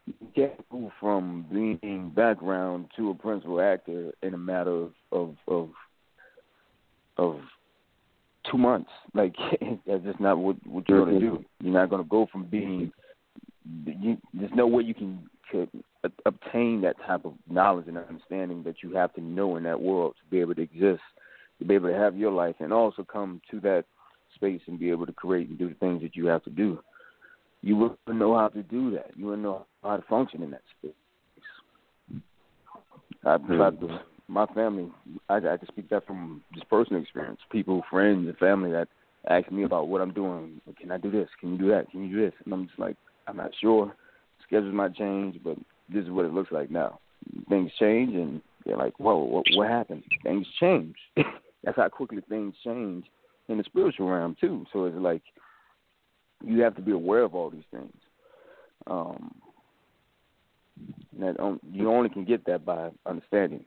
you 0.06 0.14
can't 0.34 0.52
move 0.72 0.90
from 1.00 1.44
being 1.52 2.12
background 2.14 2.86
to 2.96 3.10
a 3.10 3.14
principal 3.14 3.60
actor 3.60 4.12
in 4.22 4.34
a 4.34 4.38
matter 4.38 4.70
of 4.70 4.92
of 5.12 5.34
of, 5.46 5.70
of 7.18 7.40
two 8.50 8.58
months. 8.58 8.90
Like 9.14 9.34
that's 9.86 10.04
just 10.04 10.20
not 10.20 10.38
what 10.38 10.56
what 10.66 10.88
you're 10.88 11.04
going 11.04 11.14
to 11.14 11.20
do. 11.20 11.32
Mm-hmm. 11.32 11.66
You're 11.66 11.80
not 11.80 11.90
going 11.90 12.02
to 12.02 12.08
go 12.08 12.26
from 12.30 12.46
being. 12.46 12.92
You, 13.84 14.16
there's 14.32 14.50
no 14.54 14.66
way 14.66 14.82
you 14.82 14.94
can 14.94 15.28
could 15.50 15.68
obtain 16.26 16.80
that 16.82 16.96
type 17.06 17.24
of 17.24 17.34
knowledge 17.50 17.86
and 17.88 17.98
understanding 17.98 18.62
that 18.62 18.76
you 18.82 18.94
have 18.94 19.12
to 19.14 19.20
know 19.20 19.56
in 19.56 19.62
that 19.64 19.80
world 19.80 20.14
to 20.18 20.30
be 20.30 20.40
able 20.40 20.54
to 20.54 20.62
exist, 20.62 21.02
to 21.58 21.64
be 21.64 21.74
able 21.74 21.88
to 21.88 21.94
have 21.94 22.16
your 22.16 22.30
life, 22.30 22.56
and 22.60 22.72
also 22.72 23.04
come 23.04 23.40
to 23.50 23.60
that 23.60 23.84
space 24.38 24.60
and 24.66 24.78
be 24.78 24.90
able 24.90 25.06
to 25.06 25.12
create 25.12 25.48
and 25.48 25.58
do 25.58 25.68
the 25.68 25.74
things 25.74 26.02
that 26.02 26.16
you 26.16 26.26
have 26.26 26.44
to 26.44 26.50
do. 26.50 26.78
You 27.62 27.76
wouldn't 27.76 27.98
know 28.06 28.36
how 28.36 28.48
to 28.48 28.62
do 28.62 28.90
that. 28.92 29.10
You 29.16 29.26
wouldn't 29.26 29.42
know 29.42 29.66
how 29.82 29.96
to 29.96 30.02
function 30.02 30.42
in 30.42 30.50
that 30.52 30.62
space. 30.78 30.92
I. 33.24 33.34
I, 33.34 33.36
hmm. 33.36 33.96
my 34.28 34.46
family, 34.46 34.90
I, 35.28 35.36
I 35.36 35.56
can 35.56 35.66
speak 35.68 35.90
that 35.90 36.06
from 36.06 36.42
just 36.54 36.68
personal 36.70 37.02
experience. 37.02 37.40
People, 37.50 37.82
friends, 37.90 38.28
and 38.28 38.36
family 38.38 38.70
that 38.70 38.88
ask 39.28 39.50
me 39.50 39.64
about 39.64 39.88
what 39.88 40.00
I'm 40.00 40.12
doing. 40.12 40.60
Can 40.80 40.92
I 40.92 40.98
do 40.98 41.10
this? 41.10 41.28
Can 41.40 41.52
you 41.52 41.58
do 41.58 41.68
that? 41.68 41.90
Can 41.90 42.04
you 42.04 42.16
do 42.16 42.24
this? 42.24 42.34
And 42.44 42.54
I'm 42.54 42.66
just 42.66 42.78
like, 42.78 42.96
I'm 43.26 43.36
not 43.36 43.50
sure. 43.60 43.94
Schedules 44.46 44.74
might 44.74 44.94
change, 44.94 45.40
but 45.42 45.56
this 45.92 46.04
is 46.04 46.10
what 46.10 46.24
it 46.24 46.32
looks 46.32 46.52
like 46.52 46.70
now. 46.70 47.00
Things 47.48 47.72
change, 47.78 48.14
and 48.14 48.40
they're 48.64 48.76
like, 48.76 48.98
whoa, 49.00 49.18
what, 49.18 49.44
what 49.56 49.68
happened? 49.68 50.04
Things 50.22 50.46
change. 50.60 50.94
That's 51.64 51.76
how 51.76 51.88
quickly 51.88 52.22
things 52.28 52.54
change 52.64 53.04
in 53.48 53.58
the 53.58 53.64
spiritual 53.64 54.08
realm 54.08 54.36
too. 54.40 54.64
So 54.72 54.84
it's 54.84 54.96
like 54.96 55.22
you 56.44 56.60
have 56.62 56.76
to 56.76 56.82
be 56.82 56.92
aware 56.92 57.22
of 57.22 57.34
all 57.34 57.50
these 57.50 57.62
things. 57.70 57.92
Um, 58.86 59.34
that 61.18 61.58
you 61.72 61.90
only 61.90 62.08
can 62.08 62.24
get 62.24 62.44
that 62.46 62.64
by 62.64 62.90
understanding. 63.06 63.64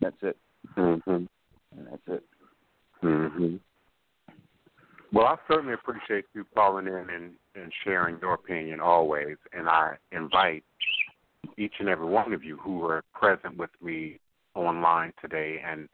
That's 0.00 0.16
it. 0.22 0.36
Mm-hmm. 0.76 1.10
And 1.10 1.86
that's 1.88 2.02
it. 2.08 2.24
Mm-hmm. 3.02 3.56
Well, 5.12 5.26
I 5.26 5.36
certainly 5.48 5.74
appreciate 5.74 6.24
you 6.34 6.44
calling 6.54 6.86
in 6.86 6.94
and, 6.94 7.32
and 7.54 7.72
sharing 7.84 8.18
your 8.20 8.34
opinion 8.34 8.80
always, 8.80 9.36
and 9.52 9.68
I 9.68 9.96
invite 10.12 10.64
each 11.56 11.74
and 11.80 11.88
every 11.88 12.06
one 12.06 12.32
of 12.32 12.44
you 12.44 12.56
who 12.58 12.84
are 12.84 13.02
present 13.12 13.56
with 13.56 13.70
me 13.82 14.20
online 14.54 15.12
today 15.20 15.60
and 15.66 15.88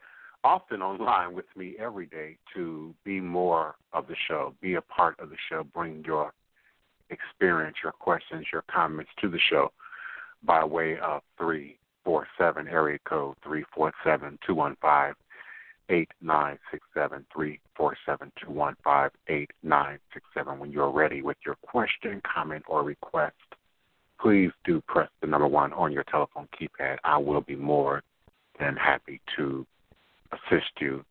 often 0.47 0.81
online 0.81 1.35
with 1.35 1.45
me 1.57 1.75
every 1.77 2.07
day 2.07 2.37
to 2.55 2.95
be 3.05 3.21
more 3.21 3.75
of 3.93 4.07
the 4.07 4.15
show, 4.29 4.55
be 4.63 4.75
a 4.75 4.81
part 4.81 5.19
of 5.19 5.29
the 5.29 5.37
show, 5.51 5.65
bring 5.75 6.05
your 6.07 6.33
experience, 7.11 7.77
your 7.83 7.91
questions, 7.91 8.47
your 8.53 8.63
comments 8.71 9.11
to 9.21 9.29
the 9.29 9.41
show 9.51 9.73
by 10.45 10.65
way 10.65 10.99
of 10.99 11.23
347 11.37 12.69
area 12.69 12.99
code 13.05 13.35
347 13.43 14.39
215 14.47 15.15
8967 15.89 17.27
347 17.35 18.33
215 18.41 19.11
8967. 19.29 20.59
When 20.61 20.71
you're 20.71 20.93
ready 20.93 21.23
with 21.23 21.39
your 21.45 21.57
question, 21.57 22.23
comment, 22.23 22.63
or 22.69 22.85
request, 22.85 23.35
please 24.21 24.53
do 24.65 24.81
press 24.87 25.09
the 25.21 25.27
number 25.27 25.49
one 25.49 25.73
on 25.73 25.93
your 25.93 26.05
telephone 26.05 26.49
keypad. 26.55 26.99
I 27.03 27.19
will 27.19 27.41
be 27.41 27.57
more 27.57 28.03
than 28.61 28.77
happy 28.77 29.21
to 29.37 29.67
assist 30.37 30.71
you. 30.81 31.05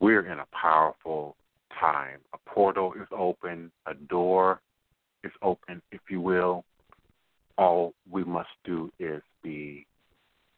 We're 0.00 0.30
in 0.30 0.38
a 0.38 0.46
powerful 0.52 1.36
time. 1.80 2.18
A 2.34 2.50
portal 2.50 2.92
is 3.00 3.08
open, 3.16 3.70
a 3.86 3.94
door 3.94 4.60
is 5.24 5.32
open, 5.42 5.82
if 5.92 6.00
you 6.08 6.20
will. 6.20 6.64
All 7.58 7.94
we 8.10 8.24
must 8.24 8.50
do 8.64 8.92
is 8.98 9.22
be 9.42 9.86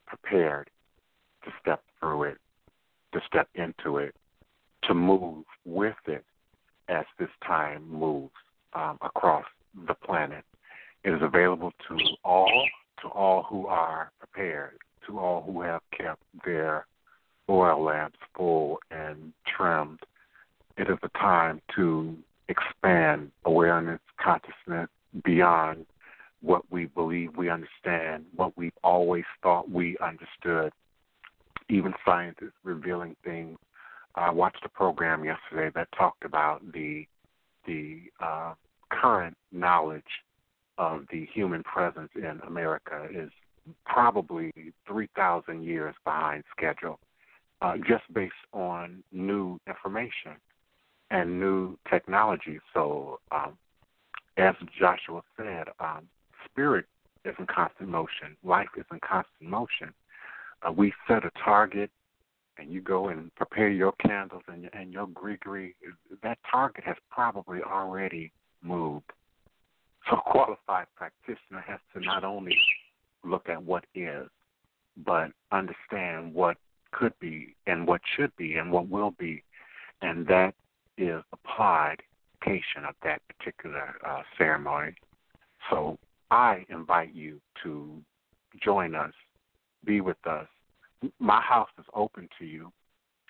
prepared 0.06 0.68
to 1.44 1.50
step 1.60 1.82
through 2.00 2.24
it, 2.24 2.38
to 3.12 3.20
step 3.26 3.48
into 3.54 3.98
it, 3.98 4.14
to 4.84 4.94
move 4.94 5.44
with 5.64 5.96
it 6.06 6.24
as 6.88 7.04
this 7.18 7.28
time 7.46 7.88
moves 7.88 8.32
um, 8.74 8.98
across 9.02 9.44
the 9.86 9.94
planet. 9.94 10.44
It 11.04 11.10
is 11.10 11.22
available 11.22 11.72
to 11.88 11.96
all, 12.24 12.66
to 13.02 13.08
all 13.08 13.44
who 13.48 13.66
are 13.66 14.10
prepared, 14.18 14.78
to 15.06 15.18
all 15.18 15.42
who 15.42 15.62
have 15.62 15.82
kept 15.96 16.22
their 16.44 16.86
oil 17.48 17.82
lamps 17.82 18.18
full 18.36 18.78
and 18.90 19.32
trimmed. 19.46 20.00
It 20.76 20.88
is 20.88 20.98
a 21.02 21.08
time 21.18 21.60
to 21.76 22.16
expand 22.48 23.30
awareness, 23.44 24.00
consciousness 24.22 24.88
beyond 25.24 25.86
what 26.40 26.62
we 26.70 26.86
believe 26.86 27.36
we 27.36 27.50
understand, 27.50 28.24
what 28.36 28.56
we've 28.56 28.72
always 28.84 29.24
thought 29.42 29.70
we 29.70 29.96
understood. 29.98 30.72
Even 31.68 31.92
scientists 32.04 32.52
revealing 32.62 33.16
things. 33.24 33.58
I 34.14 34.30
watched 34.30 34.64
a 34.64 34.68
program 34.68 35.24
yesterday 35.24 35.70
that 35.74 35.88
talked 35.96 36.24
about 36.24 36.60
the 36.72 37.06
the 37.66 38.00
uh, 38.20 38.54
current 38.90 39.36
knowledge 39.52 40.22
of 40.78 41.04
the 41.12 41.26
human 41.34 41.62
presence 41.64 42.08
in 42.14 42.40
America 42.46 43.06
is 43.12 43.30
probably 43.84 44.50
3,000 44.86 45.62
years 45.62 45.94
behind 46.04 46.44
schedule 46.56 46.98
uh, 47.60 47.76
just 47.76 48.04
based 48.12 48.32
on 48.52 49.02
new 49.12 49.58
information 49.66 50.32
and 51.10 51.40
new 51.40 51.76
technology. 51.90 52.60
So, 52.74 53.18
um, 53.32 53.56
as 54.36 54.54
Joshua 54.78 55.22
said, 55.36 55.68
um, 55.80 56.08
spirit 56.44 56.86
is 57.24 57.34
in 57.38 57.46
constant 57.46 57.88
motion, 57.88 58.36
life 58.44 58.68
is 58.76 58.84
in 58.92 59.00
constant 59.00 59.50
motion. 59.50 59.92
Uh, 60.62 60.72
we 60.72 60.92
set 61.06 61.24
a 61.24 61.30
target, 61.44 61.90
and 62.58 62.70
you 62.70 62.80
go 62.80 63.08
and 63.08 63.34
prepare 63.36 63.68
your 63.68 63.92
candles 64.04 64.42
and, 64.48 64.68
and 64.72 64.92
your 64.92 65.06
Gris 65.08 65.38
Gris. 65.40 65.72
That 66.22 66.38
target 66.50 66.84
has 66.84 66.96
probably 67.10 67.60
already 67.62 68.32
moved. 68.62 69.10
So, 70.08 70.16
a 70.16 70.30
qualified 70.30 70.86
practitioner 70.96 71.64
has 71.66 71.80
to 71.94 72.00
not 72.00 72.24
only 72.24 72.56
look 73.24 73.48
at 73.48 73.62
what 73.62 73.84
is, 73.94 74.28
but 75.04 75.30
understand 75.52 76.34
what 76.34 76.56
could 76.92 77.12
be 77.20 77.54
and 77.66 77.86
what 77.86 78.00
should 78.16 78.34
be 78.36 78.54
and 78.56 78.70
what 78.72 78.88
will 78.88 79.12
be. 79.18 79.42
And 80.02 80.26
that 80.28 80.54
is 80.96 81.22
applied 81.32 82.02
of 82.86 82.94
that 83.04 83.20
particular 83.28 83.96
uh, 84.06 84.22
ceremony. 84.38 84.94
So 85.70 85.98
I 86.30 86.64
invite 86.70 87.14
you 87.14 87.40
to 87.62 88.00
join 88.62 88.94
us, 88.94 89.12
be 89.84 90.00
with 90.00 90.16
us. 90.26 90.46
My 91.18 91.42
house 91.42 91.68
is 91.78 91.84
open 91.94 92.28
to 92.38 92.46
you. 92.46 92.72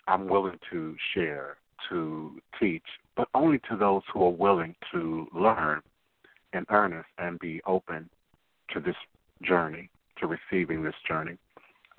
I'm 0.07 0.29
willing 0.29 0.59
to 0.71 0.95
share, 1.13 1.57
to 1.89 2.41
teach, 2.61 2.85
but 3.17 3.29
only 3.35 3.59
to 3.69 3.77
those 3.77 4.03
who 4.13 4.25
are 4.25 4.31
willing 4.31 4.77
to 4.93 5.27
learn 5.35 5.81
in 6.53 6.65
earnest 6.71 7.09
and 7.19 7.39
be 7.41 7.61
open 7.67 8.09
to 8.73 8.81
this 8.81 8.97
journey, 9.43 9.91
to 10.19 10.27
receiving 10.29 10.83
this 10.83 10.95
journey. 11.07 11.37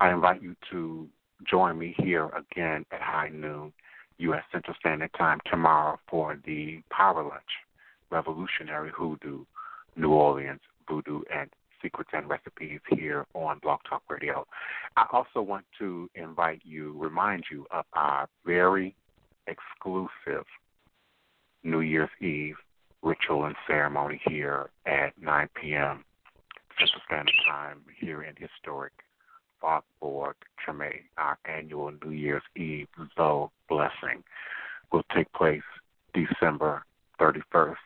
I 0.00 0.10
invite 0.10 0.42
you 0.42 0.56
to 0.70 1.06
join 1.48 1.78
me 1.78 1.94
here 1.98 2.30
again 2.30 2.84
at 2.92 3.00
high 3.00 3.30
noon 3.32 3.72
U.S. 4.18 4.42
Central 4.52 4.76
Standard 4.78 5.10
Time 5.16 5.38
tomorrow 5.50 5.98
for 6.08 6.38
the 6.44 6.82
Power 6.90 7.22
Lunch 7.22 7.42
Revolutionary 8.10 8.90
Hoodoo 8.94 9.44
New 9.96 10.10
Orleans 10.10 10.60
Voodoo 10.88 11.22
and 11.34 11.50
Secrets 11.82 12.10
and 12.12 12.28
Recipes 12.28 12.80
here 12.90 13.26
on 13.34 13.58
Blog 13.60 13.80
Talk 13.88 14.02
Radio. 14.08 14.46
I 14.96 15.06
also 15.12 15.40
want 15.40 15.64
to 15.78 16.10
invite 16.14 16.60
you, 16.64 16.94
remind 16.98 17.44
you 17.50 17.66
of 17.70 17.84
our 17.94 18.28
very 18.44 18.94
exclusive 19.46 20.44
New 21.64 21.80
Year's 21.80 22.10
Eve 22.20 22.56
ritual 23.02 23.46
and 23.46 23.56
ceremony 23.66 24.20
here 24.28 24.68
at 24.86 25.10
9 25.20 25.48
p.m. 25.60 26.04
Central 26.78 27.00
Standard 27.06 27.34
Time 27.48 27.80
here 27.98 28.22
in 28.22 28.34
historic 28.36 28.92
Faubourg 29.60 30.34
Treme, 30.64 31.02
our 31.18 31.38
annual 31.44 31.92
New 32.04 32.12
Year's 32.12 32.42
Eve 32.56 32.88
Zoe 33.16 33.48
Blessing, 33.68 34.22
will 34.92 35.04
take 35.14 35.32
place 35.32 35.62
December 36.14 36.84
31st, 37.20 37.76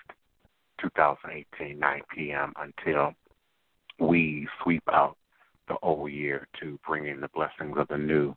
2018, 0.80 1.78
9 1.78 2.02
p.m. 2.14 2.52
until 2.56 3.12
we 3.98 4.48
sweep 4.62 4.82
out 4.92 5.16
the 5.68 5.76
old 5.82 6.10
year 6.10 6.46
to 6.60 6.78
bring 6.86 7.06
in 7.06 7.20
the 7.20 7.28
blessings 7.34 7.76
of 7.76 7.88
the 7.88 7.98
new. 7.98 8.34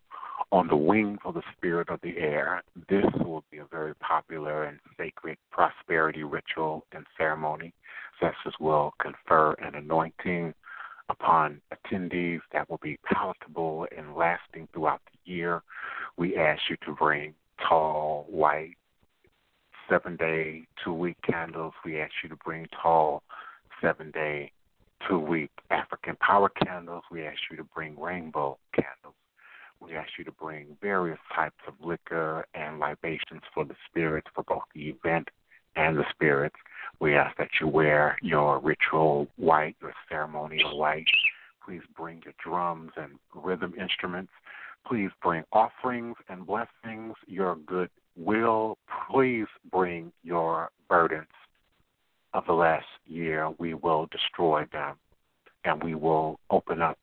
On 0.51 0.67
the 0.67 0.77
wings 0.77 1.19
of 1.25 1.33
the 1.33 1.41
spirit 1.57 1.89
of 1.89 1.99
the 2.01 2.17
air, 2.17 2.63
this 2.89 3.03
will 3.25 3.43
be 3.51 3.57
a 3.57 3.65
very 3.65 3.93
popular 3.95 4.63
and 4.63 4.79
sacred 4.97 5.37
prosperity 5.51 6.23
ritual 6.23 6.85
and 6.93 7.05
ceremony. 7.17 7.73
Ancestors 8.21 8.55
will 8.59 8.93
confer 8.99 9.53
an 9.53 9.75
anointing 9.75 10.53
upon 11.09 11.61
attendees 11.73 12.41
that 12.53 12.69
will 12.69 12.79
be 12.81 12.97
palatable 13.05 13.87
and 13.95 14.15
lasting 14.15 14.67
throughout 14.73 15.01
the 15.05 15.31
year. 15.31 15.61
We 16.17 16.35
ask 16.37 16.61
you 16.69 16.77
to 16.85 16.93
bring 16.93 17.33
tall, 17.67 18.25
white, 18.29 18.75
seven 19.89 20.15
day, 20.15 20.67
two 20.83 20.93
week 20.93 21.17
candles. 21.23 21.73
We 21.85 21.99
ask 21.99 22.11
you 22.23 22.29
to 22.29 22.35
bring 22.35 22.67
tall, 22.81 23.23
seven 23.81 24.11
day, 24.11 24.51
two 25.07 25.19
week 25.19 25.51
African 25.69 26.15
power 26.17 26.49
candles. 26.49 27.03
We 27.11 27.25
ask 27.25 27.37
you 27.49 27.57
to 27.57 27.63
bring 27.63 27.99
rainbow 27.99 28.57
candles. 28.73 29.15
We 29.79 29.95
ask 29.95 30.09
you 30.17 30.23
to 30.25 30.31
bring 30.31 30.75
various 30.81 31.19
types 31.35 31.59
of 31.67 31.73
liquor 31.79 32.45
and 32.55 32.79
libations 32.79 33.43
for 33.53 33.63
the 33.63 33.75
spirits 33.87 34.27
for 34.33 34.43
both 34.43 34.63
the 34.73 34.89
event 34.89 35.29
and 35.77 35.97
the 35.97 36.03
spirits. 36.11 36.55
We 36.99 37.15
ask 37.15 37.37
that 37.37 37.49
you 37.61 37.67
wear 37.67 38.17
your 38.21 38.59
ritual 38.59 39.27
white, 39.37 39.75
your 39.81 39.93
ceremonial 40.09 40.77
white. 40.77 41.05
Please 41.63 41.81
bring 41.95 42.21
your 42.25 42.33
drums 42.43 42.91
and 42.97 43.13
rhythm 43.35 43.73
instruments. 43.79 44.31
Please 44.87 45.11
bring 45.21 45.43
offerings 45.51 46.15
and 46.29 46.45
blessings, 46.45 47.13
your 47.27 47.57
good 47.57 47.89
will. 48.15 48.77
Please 49.11 49.47
bring 49.71 50.11
your 50.23 50.69
burdens 50.89 51.27
of 52.33 52.45
the 52.47 52.53
last 52.53 52.85
year. 53.05 53.49
We 53.59 53.73
will 53.73 54.07
destroy 54.11 54.65
them 54.71 54.95
and 55.65 55.83
we 55.83 55.93
will 55.93 56.39
open 56.49 56.81
up 56.81 56.97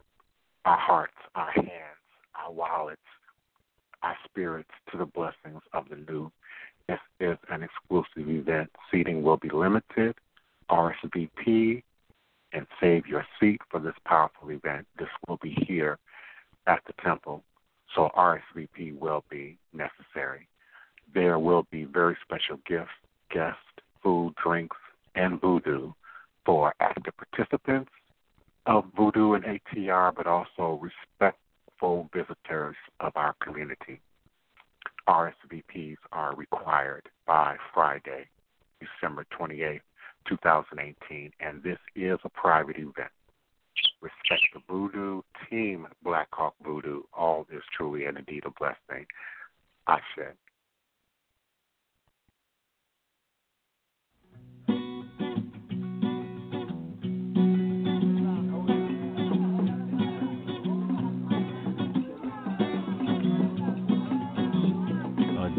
our 0.64 0.78
hearts, 0.78 1.14
our 1.34 1.50
hands, 1.52 1.68
our 2.34 2.52
wallets, 2.52 3.00
our 4.02 4.16
spirits 4.24 4.70
to 4.90 4.98
the 4.98 5.06
blessings 5.06 5.62
of 5.72 5.88
the 5.88 5.96
new 6.10 6.32
this 6.88 6.98
is 7.20 7.36
an 7.50 7.62
exclusive 7.62 8.28
event. 8.28 8.70
Seating 8.90 9.22
will 9.22 9.36
be 9.36 9.50
limited. 9.50 10.14
RSVP 10.70 11.82
and 12.52 12.66
save 12.80 13.06
your 13.06 13.26
seat 13.40 13.60
for 13.70 13.80
this 13.80 13.94
powerful 14.06 14.50
event. 14.50 14.86
This 14.98 15.08
will 15.28 15.38
be 15.42 15.56
here 15.66 15.98
at 16.66 16.80
the 16.86 16.94
temple, 17.02 17.42
so 17.94 18.10
RSVP 18.16 18.98
will 18.98 19.24
be 19.28 19.58
necessary. 19.72 20.48
There 21.12 21.38
will 21.38 21.66
be 21.70 21.84
very 21.84 22.16
special 22.22 22.58
gifts, 22.66 22.90
guests, 23.30 23.58
food, 24.02 24.34
drinks, 24.42 24.76
and 25.14 25.40
voodoo 25.40 25.92
for 26.46 26.74
active 26.80 27.14
participants 27.16 27.90
of 28.66 28.84
voodoo 28.96 29.34
and 29.34 29.44
ATR, 29.44 30.14
but 30.14 30.26
also 30.26 30.80
respectful 30.80 32.08
visitors 32.12 32.76
of 33.00 33.12
our 33.16 33.34
community. 33.42 34.00
RSVPs 35.08 35.96
are 36.12 36.34
required 36.34 37.08
by 37.26 37.56
Friday, 37.72 38.26
December 38.80 39.26
28, 39.30 39.80
2018, 40.28 41.30
and 41.40 41.62
this 41.62 41.78
is 41.94 42.18
a 42.24 42.28
private 42.30 42.76
event. 42.78 43.10
Respect 44.00 44.42
the 44.54 44.60
Voodoo, 44.68 45.22
Team 45.48 45.86
Blackhawk 46.02 46.54
Voodoo, 46.64 47.02
all 47.12 47.46
is 47.52 47.62
truly 47.76 48.06
and 48.06 48.18
indeed 48.18 48.44
a 48.46 48.50
blessing. 48.50 49.06
I 49.86 49.98
said. 50.16 50.34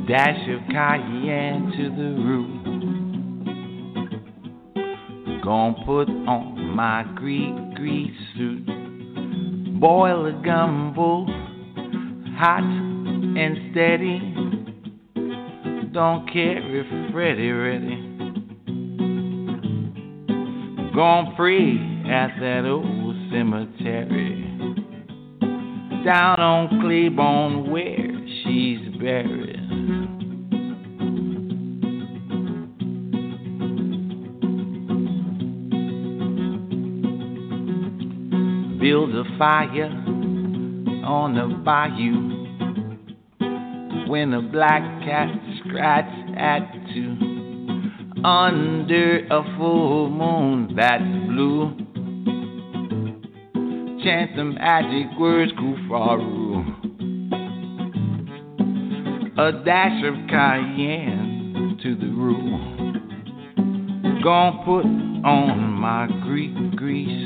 Dash 0.08 0.48
of 0.50 0.62
cayenne 0.70 1.72
to 1.78 1.90
the 1.90 2.10
root. 2.22 2.66
Gonna 5.44 5.84
put 5.84 6.08
on 6.28 6.76
my 6.76 7.04
Gris 7.16 7.54
Gris 7.76 8.12
suit. 8.38 8.68
Boil 9.80 10.28
a 10.28 10.32
gumbo, 10.44 11.26
hot 12.38 12.64
and 12.64 13.72
steady. 13.72 14.20
Don't 15.92 16.32
care 16.32 16.62
if 16.62 16.86
Freddy 17.12 17.50
ready. 17.50 17.96
Gonna 20.94 21.34
pray 21.36 21.78
at 22.12 22.40
that 22.40 22.66
old 22.68 23.16
cemetery. 23.32 24.44
Down 26.06 26.40
on 26.40 26.80
Claiborne 26.82 27.72
where 27.72 28.12
she's 28.44 28.96
buried. 29.00 29.55
Build 38.96 39.14
a 39.14 39.26
fire 39.38 39.92
on 41.04 41.36
the 41.36 41.48
bayou 41.66 42.16
when 44.08 44.34
a 44.34 44.42
black 44.42 44.84
cat 45.04 45.28
scratched 45.60 46.32
at 46.38 46.62
two 46.94 47.18
under 48.24 49.28
a 49.30 49.44
full 49.58 50.10
moon 50.10 50.74
that's 50.78 51.04
blue. 51.28 51.76
Chant 54.02 54.38
the 54.38 54.46
magic 54.46 55.08
words, 55.20 55.52
Kufaru. 55.60 56.64
A 59.38 59.52
dash 59.66 60.04
of 60.06 60.16
cayenne 60.30 61.78
to 61.84 61.96
the 61.98 62.08
room. 62.08 62.72
Gonna 64.24 64.64
put 64.64 64.86
on 64.86 65.72
my 65.74 66.08
Gris 66.24 66.56
Gris 66.78 67.25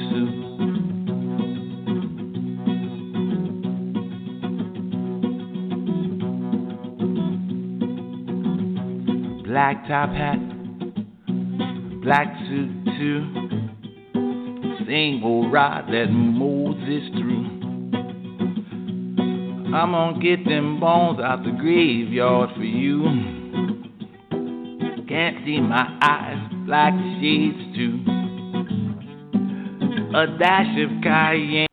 black 9.69 9.87
top 9.87 10.09
hat, 10.09 10.39
black 12.01 12.27
suit 12.47 12.85
too. 12.97 13.21
Same 14.87 15.21
old 15.23 15.53
ride 15.53 15.85
that 15.89 16.07
Moses 16.09 17.07
through. 17.13 17.45
I'm 19.75 19.91
gonna 19.91 20.19
get 20.19 20.43
them 20.43 20.79
bones 20.79 21.19
out 21.19 21.43
the 21.43 21.51
graveyard 21.51 22.49
for 22.55 22.63
you. 22.63 23.03
Can't 25.07 25.45
see 25.45 25.61
my 25.61 25.99
eyes, 26.01 26.51
black 26.65 26.93
shades 27.21 27.75
too. 27.75 27.99
A 30.15 30.25
dash 30.39 30.79
of 30.81 31.03
cayenne. 31.03 31.68